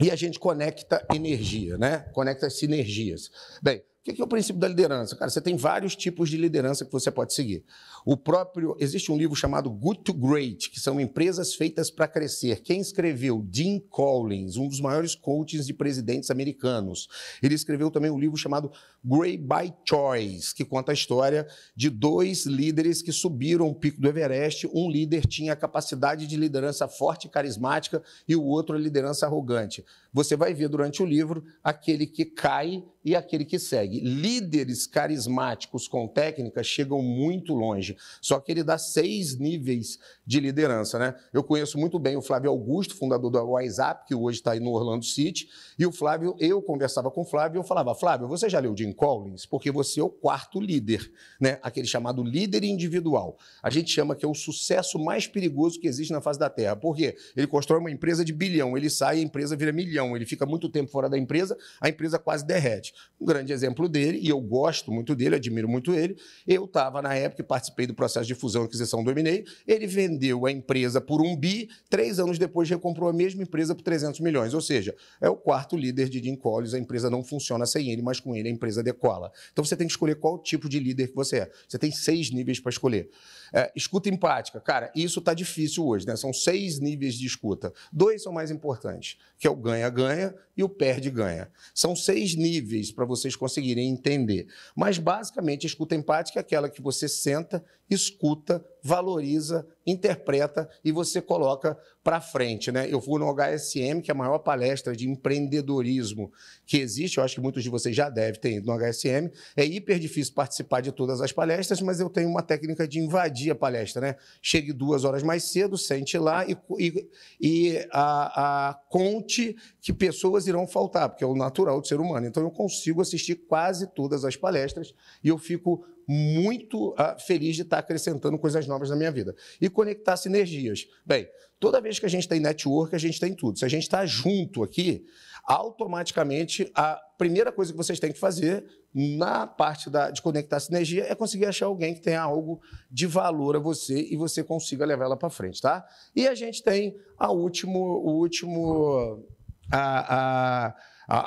e 0.00 0.10
a 0.10 0.16
gente 0.16 0.38
conecta 0.38 1.06
energia, 1.14 1.78
né? 1.78 1.98
Conecta 2.12 2.50
sinergias. 2.50 3.30
Bem, 3.62 3.82
o 4.06 4.14
que 4.14 4.20
é 4.20 4.24
o 4.24 4.28
princípio 4.28 4.60
da 4.60 4.68
liderança? 4.68 5.16
Cara, 5.16 5.30
você 5.30 5.40
tem 5.40 5.56
vários 5.56 5.96
tipos 5.96 6.28
de 6.28 6.36
liderança 6.36 6.84
que 6.84 6.92
você 6.92 7.10
pode 7.10 7.32
seguir. 7.32 7.64
O 8.06 8.18
próprio 8.18 8.76
existe 8.78 9.10
um 9.10 9.16
livro 9.16 9.34
chamado 9.34 9.70
Good 9.70 10.02
to 10.02 10.12
Great, 10.12 10.68
que 10.68 10.78
são 10.78 11.00
empresas 11.00 11.54
feitas 11.54 11.90
para 11.90 12.06
crescer. 12.06 12.60
Quem 12.60 12.78
escreveu? 12.78 13.42
Jim 13.50 13.78
Collins, 13.78 14.58
um 14.58 14.68
dos 14.68 14.78
maiores 14.78 15.14
coaches 15.14 15.66
de 15.66 15.72
presidentes 15.72 16.30
americanos. 16.30 17.08
Ele 17.42 17.54
escreveu 17.54 17.90
também 17.90 18.10
um 18.10 18.18
livro 18.18 18.36
chamado 18.36 18.70
Great 19.02 19.38
by 19.38 19.72
Choice, 19.88 20.54
que 20.54 20.66
conta 20.66 20.92
a 20.92 20.94
história 20.94 21.46
de 21.74 21.88
dois 21.88 22.44
líderes 22.44 23.00
que 23.00 23.10
subiram 23.10 23.68
o 23.68 23.74
pico 23.74 23.98
do 23.98 24.08
Everest. 24.08 24.68
Um 24.74 24.90
líder 24.90 25.26
tinha 25.26 25.54
a 25.54 25.56
capacidade 25.56 26.26
de 26.26 26.36
liderança 26.36 26.86
forte 26.86 27.26
e 27.26 27.30
carismática 27.30 28.02
e 28.28 28.36
o 28.36 28.44
outro 28.44 28.76
a 28.76 28.78
liderança 28.78 29.24
arrogante. 29.24 29.82
Você 30.12 30.36
vai 30.36 30.52
ver 30.52 30.68
durante 30.68 31.02
o 31.02 31.06
livro 31.06 31.42
aquele 31.62 32.06
que 32.06 32.26
cai 32.26 32.84
e 33.04 33.14
aquele 33.14 33.44
que 33.44 33.58
segue. 33.58 34.00
Líderes 34.00 34.86
carismáticos 34.86 35.86
com 35.86 36.08
técnica 36.08 36.62
chegam 36.62 37.02
muito 37.02 37.54
longe, 37.54 37.93
só 38.20 38.40
que 38.40 38.52
ele 38.52 38.62
dá 38.62 38.78
seis 38.78 39.38
níveis 39.38 39.98
de 40.26 40.40
liderança. 40.40 40.98
Né? 40.98 41.14
Eu 41.32 41.42
conheço 41.42 41.78
muito 41.78 41.98
bem 41.98 42.16
o 42.16 42.22
Flávio 42.22 42.50
Augusto, 42.50 42.96
fundador 42.96 43.30
do 43.30 43.38
WhatsApp, 43.38 44.06
que 44.06 44.14
hoje 44.14 44.38
está 44.38 44.52
aí 44.52 44.60
no 44.60 44.70
Orlando 44.70 45.04
City, 45.04 45.48
e 45.78 45.86
o 45.86 45.92
Flávio, 45.92 46.36
eu 46.38 46.62
conversava 46.62 47.10
com 47.10 47.22
o 47.22 47.24
Flávio 47.24 47.58
e 47.58 47.60
eu 47.60 47.64
falava, 47.64 47.94
Flávio, 47.94 48.28
você 48.28 48.48
já 48.48 48.58
leu 48.58 48.76
Jim 48.76 48.92
Collins? 48.92 49.46
Porque 49.46 49.70
você 49.70 50.00
é 50.00 50.04
o 50.04 50.10
quarto 50.10 50.60
líder, 50.60 51.10
né? 51.40 51.58
aquele 51.62 51.86
chamado 51.86 52.22
líder 52.22 52.64
individual. 52.64 53.38
A 53.62 53.70
gente 53.70 53.90
chama 53.90 54.14
que 54.14 54.24
é 54.24 54.28
o 54.28 54.34
sucesso 54.34 54.98
mais 54.98 55.26
perigoso 55.26 55.80
que 55.80 55.86
existe 55.86 56.12
na 56.12 56.20
face 56.20 56.38
da 56.38 56.50
Terra. 56.50 56.76
Por 56.76 56.96
quê? 56.96 57.16
Ele 57.36 57.46
constrói 57.46 57.80
uma 57.80 57.90
empresa 57.90 58.24
de 58.24 58.32
bilhão, 58.32 58.76
ele 58.76 58.90
sai, 58.90 59.18
a 59.18 59.22
empresa 59.22 59.56
vira 59.56 59.72
milhão, 59.72 60.16
ele 60.16 60.26
fica 60.26 60.46
muito 60.46 60.68
tempo 60.68 60.90
fora 60.90 61.08
da 61.08 61.18
empresa, 61.18 61.56
a 61.80 61.88
empresa 61.88 62.18
quase 62.18 62.44
derrete. 62.44 62.94
Um 63.20 63.26
grande 63.26 63.52
exemplo 63.52 63.88
dele, 63.88 64.18
e 64.20 64.28
eu 64.28 64.40
gosto 64.40 64.92
muito 64.92 65.14
dele, 65.14 65.36
admiro 65.36 65.68
muito 65.68 65.94
ele, 65.94 66.16
eu 66.46 66.64
estava 66.64 67.00
na 67.02 67.14
época 67.14 67.42
e 67.42 67.44
participei 67.44 67.83
do 67.86 67.94
processo 67.94 68.26
de 68.26 68.34
fusão 68.34 68.62
e 68.62 68.66
aquisição 68.66 69.02
do 69.02 69.10
M&A, 69.10 69.44
ele 69.66 69.86
vendeu 69.86 70.46
a 70.46 70.52
empresa 70.52 71.00
por 71.00 71.20
um 71.20 71.36
bi, 71.36 71.68
três 71.88 72.18
anos 72.18 72.38
depois 72.38 72.68
recomprou 72.68 73.08
a 73.08 73.12
mesma 73.12 73.42
empresa 73.42 73.74
por 73.74 73.82
300 73.82 74.20
milhões, 74.20 74.54
ou 74.54 74.60
seja, 74.60 74.94
é 75.20 75.28
o 75.28 75.36
quarto 75.36 75.76
líder 75.76 76.08
de 76.08 76.22
Jim 76.22 76.36
Collins, 76.36 76.74
a 76.74 76.78
empresa 76.78 77.10
não 77.10 77.22
funciona 77.22 77.66
sem 77.66 77.90
ele, 77.90 78.02
mas 78.02 78.20
com 78.20 78.34
ele 78.34 78.48
a 78.48 78.50
empresa 78.50 78.82
decola. 78.82 79.30
Então 79.52 79.64
você 79.64 79.76
tem 79.76 79.86
que 79.86 79.92
escolher 79.92 80.16
qual 80.16 80.38
tipo 80.38 80.68
de 80.68 80.78
líder 80.78 81.08
que 81.08 81.14
você 81.14 81.38
é. 81.38 81.50
Você 81.68 81.78
tem 81.78 81.90
seis 81.90 82.30
níveis 82.30 82.60
para 82.60 82.70
escolher. 82.70 83.10
É, 83.56 83.70
escuta 83.76 84.08
empática, 84.08 84.60
cara, 84.60 84.90
isso 84.96 85.20
está 85.20 85.32
difícil 85.32 85.86
hoje, 85.86 86.04
né? 86.04 86.16
São 86.16 86.32
seis 86.32 86.80
níveis 86.80 87.14
de 87.14 87.24
escuta. 87.24 87.72
Dois 87.92 88.20
são 88.20 88.32
mais 88.32 88.50
importantes, 88.50 89.16
que 89.38 89.46
é 89.46 89.50
o 89.50 89.54
ganha-ganha 89.54 90.34
e 90.56 90.64
o 90.64 90.68
perde-ganha. 90.68 91.48
São 91.72 91.94
seis 91.94 92.34
níveis 92.34 92.90
para 92.90 93.04
vocês 93.04 93.36
conseguirem 93.36 93.88
entender. 93.88 94.48
Mas, 94.74 94.98
basicamente, 94.98 95.66
a 95.66 95.68
escuta 95.68 95.94
empática 95.94 96.40
é 96.40 96.42
aquela 96.42 96.68
que 96.68 96.82
você 96.82 97.08
senta, 97.08 97.64
escuta, 97.88 98.64
valoriza, 98.84 99.66
interpreta 99.86 100.68
e 100.84 100.92
você 100.92 101.22
coloca 101.22 101.74
para 102.02 102.20
frente. 102.20 102.70
Né? 102.70 102.86
Eu 102.92 103.00
fui 103.00 103.18
no 103.18 103.34
HSM, 103.34 104.02
que 104.02 104.10
é 104.10 104.12
a 104.12 104.16
maior 104.16 104.38
palestra 104.40 104.94
de 104.94 105.08
empreendedorismo 105.08 106.30
que 106.66 106.76
existe, 106.76 107.16
eu 107.16 107.24
acho 107.24 107.36
que 107.36 107.40
muitos 107.40 107.62
de 107.62 107.70
vocês 107.70 107.96
já 107.96 108.10
devem 108.10 108.38
ter 108.38 108.52
ido 108.56 108.66
no 108.66 108.78
HSM. 108.78 109.30
É 109.56 109.64
hiper 109.64 109.98
difícil 109.98 110.34
participar 110.34 110.82
de 110.82 110.92
todas 110.92 111.22
as 111.22 111.32
palestras, 111.32 111.80
mas 111.80 111.98
eu 111.98 112.10
tenho 112.10 112.28
uma 112.28 112.42
técnica 112.42 112.86
de 112.86 113.00
invadir 113.00 113.50
a 113.50 113.54
palestra. 113.54 114.02
Né? 114.02 114.16
Chegue 114.42 114.70
duas 114.70 115.04
horas 115.04 115.22
mais 115.22 115.44
cedo, 115.44 115.78
sente 115.78 116.18
lá 116.18 116.44
e, 116.46 116.54
e, 116.78 117.08
e 117.40 117.88
a, 117.90 118.68
a, 118.68 118.74
conte 118.90 119.56
que 119.80 119.94
pessoas 119.94 120.46
irão 120.46 120.66
faltar, 120.66 121.08
porque 121.08 121.24
é 121.24 121.26
o 121.26 121.34
natural 121.34 121.80
do 121.80 121.86
ser 121.86 122.00
humano. 122.00 122.26
Então 122.26 122.42
eu 122.42 122.50
consigo 122.50 123.00
assistir 123.00 123.36
quase 123.48 123.86
todas 123.94 124.26
as 124.26 124.36
palestras 124.36 124.94
e 125.22 125.28
eu 125.28 125.38
fico 125.38 125.86
muito 126.08 126.90
uh, 126.90 127.18
feliz 127.26 127.56
de 127.56 127.62
estar 127.62 127.78
acrescentando 127.78 128.38
coisas 128.38 128.66
novas 128.66 128.90
na 128.90 128.96
minha 128.96 129.10
vida. 129.10 129.34
E 129.60 129.68
conectar 129.68 130.16
sinergias. 130.16 130.86
Bem, 131.04 131.28
toda 131.58 131.80
vez 131.80 131.98
que 131.98 132.06
a 132.06 132.08
gente 132.08 132.28
tem 132.28 132.40
network, 132.40 132.94
a 132.94 132.98
gente 132.98 133.18
tem 133.18 133.34
tudo. 133.34 133.58
Se 133.58 133.64
a 133.64 133.68
gente 133.68 133.82
está 133.82 134.04
junto 134.04 134.62
aqui, 134.62 135.04
automaticamente 135.44 136.70
a 136.74 136.98
primeira 137.18 137.52
coisa 137.52 137.72
que 137.72 137.76
vocês 137.76 138.00
têm 138.00 138.12
que 138.12 138.18
fazer 138.18 138.64
na 138.94 139.46
parte 139.46 139.90
da, 139.90 140.10
de 140.10 140.22
conectar 140.22 140.58
sinergia 140.60 141.04
é 141.08 141.14
conseguir 141.14 141.46
achar 141.46 141.66
alguém 141.66 141.94
que 141.94 142.00
tenha 142.00 142.22
algo 142.22 142.60
de 142.90 143.06
valor 143.06 143.56
a 143.56 143.58
você 143.58 144.08
e 144.10 144.16
você 144.16 144.42
consiga 144.42 144.86
levar 144.86 145.04
ela 145.04 145.16
para 145.16 145.28
frente, 145.28 145.60
tá? 145.60 145.84
E 146.14 146.26
a 146.26 146.34
gente 146.34 146.62
tem 146.62 146.96
a 147.18 147.30
último, 147.30 147.78
o 147.78 148.18
último 148.20 149.24
a, 149.70 150.66
a 150.68 150.74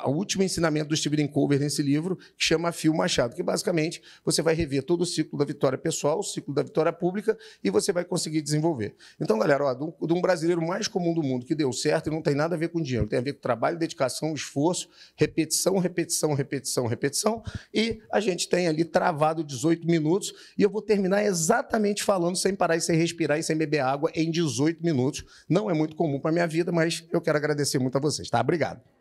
o 0.04 0.10
último 0.10 0.42
ensinamento 0.42 0.88
do 0.88 0.96
Stephen 0.96 1.26
Colbert 1.26 1.60
nesse 1.60 1.82
livro, 1.82 2.16
que 2.16 2.44
chama 2.44 2.72
Fio 2.72 2.94
Machado, 2.94 3.34
que 3.34 3.42
basicamente 3.42 4.02
você 4.24 4.42
vai 4.42 4.54
rever 4.54 4.82
todo 4.82 5.02
o 5.02 5.06
ciclo 5.06 5.38
da 5.38 5.44
vitória 5.44 5.78
pessoal, 5.78 6.18
o 6.18 6.22
ciclo 6.22 6.54
da 6.54 6.62
vitória 6.62 6.92
pública, 6.92 7.36
e 7.62 7.70
você 7.70 7.92
vai 7.92 8.04
conseguir 8.04 8.42
desenvolver. 8.42 8.94
Então, 9.20 9.38
galera, 9.38 9.64
ó, 9.64 9.74
de 9.74 10.12
um 10.12 10.20
brasileiro 10.20 10.64
mais 10.64 10.88
comum 10.88 11.14
do 11.14 11.22
mundo 11.22 11.46
que 11.46 11.54
deu 11.54 11.72
certo 11.72 12.08
e 12.08 12.10
não 12.10 12.22
tem 12.22 12.34
nada 12.34 12.54
a 12.54 12.58
ver 12.58 12.68
com 12.68 12.80
dinheiro, 12.80 13.06
tem 13.06 13.18
a 13.18 13.22
ver 13.22 13.34
com 13.34 13.40
trabalho, 13.40 13.78
dedicação, 13.78 14.34
esforço, 14.34 14.88
repetição, 15.16 15.78
repetição, 15.78 16.34
repetição, 16.34 16.86
repetição, 16.86 17.42
e 17.72 18.00
a 18.12 18.20
gente 18.20 18.48
tem 18.48 18.68
ali 18.68 18.84
travado 18.84 19.44
18 19.44 19.86
minutos, 19.86 20.32
e 20.56 20.62
eu 20.62 20.70
vou 20.70 20.82
terminar 20.82 21.24
exatamente 21.24 22.02
falando 22.02 22.36
sem 22.36 22.54
parar 22.54 22.76
e 22.76 22.80
sem 22.80 22.96
respirar 22.96 23.38
e 23.38 23.42
sem 23.42 23.56
beber 23.56 23.80
água 23.80 24.10
em 24.14 24.30
18 24.30 24.82
minutos. 24.82 25.24
Não 25.48 25.70
é 25.70 25.74
muito 25.74 25.96
comum 25.96 26.18
para 26.20 26.32
minha 26.32 26.46
vida, 26.46 26.72
mas 26.72 27.04
eu 27.12 27.20
quero 27.20 27.38
agradecer 27.38 27.78
muito 27.78 27.96
a 27.96 28.00
vocês, 28.00 28.28
tá? 28.28 28.40
Obrigado. 28.40 28.97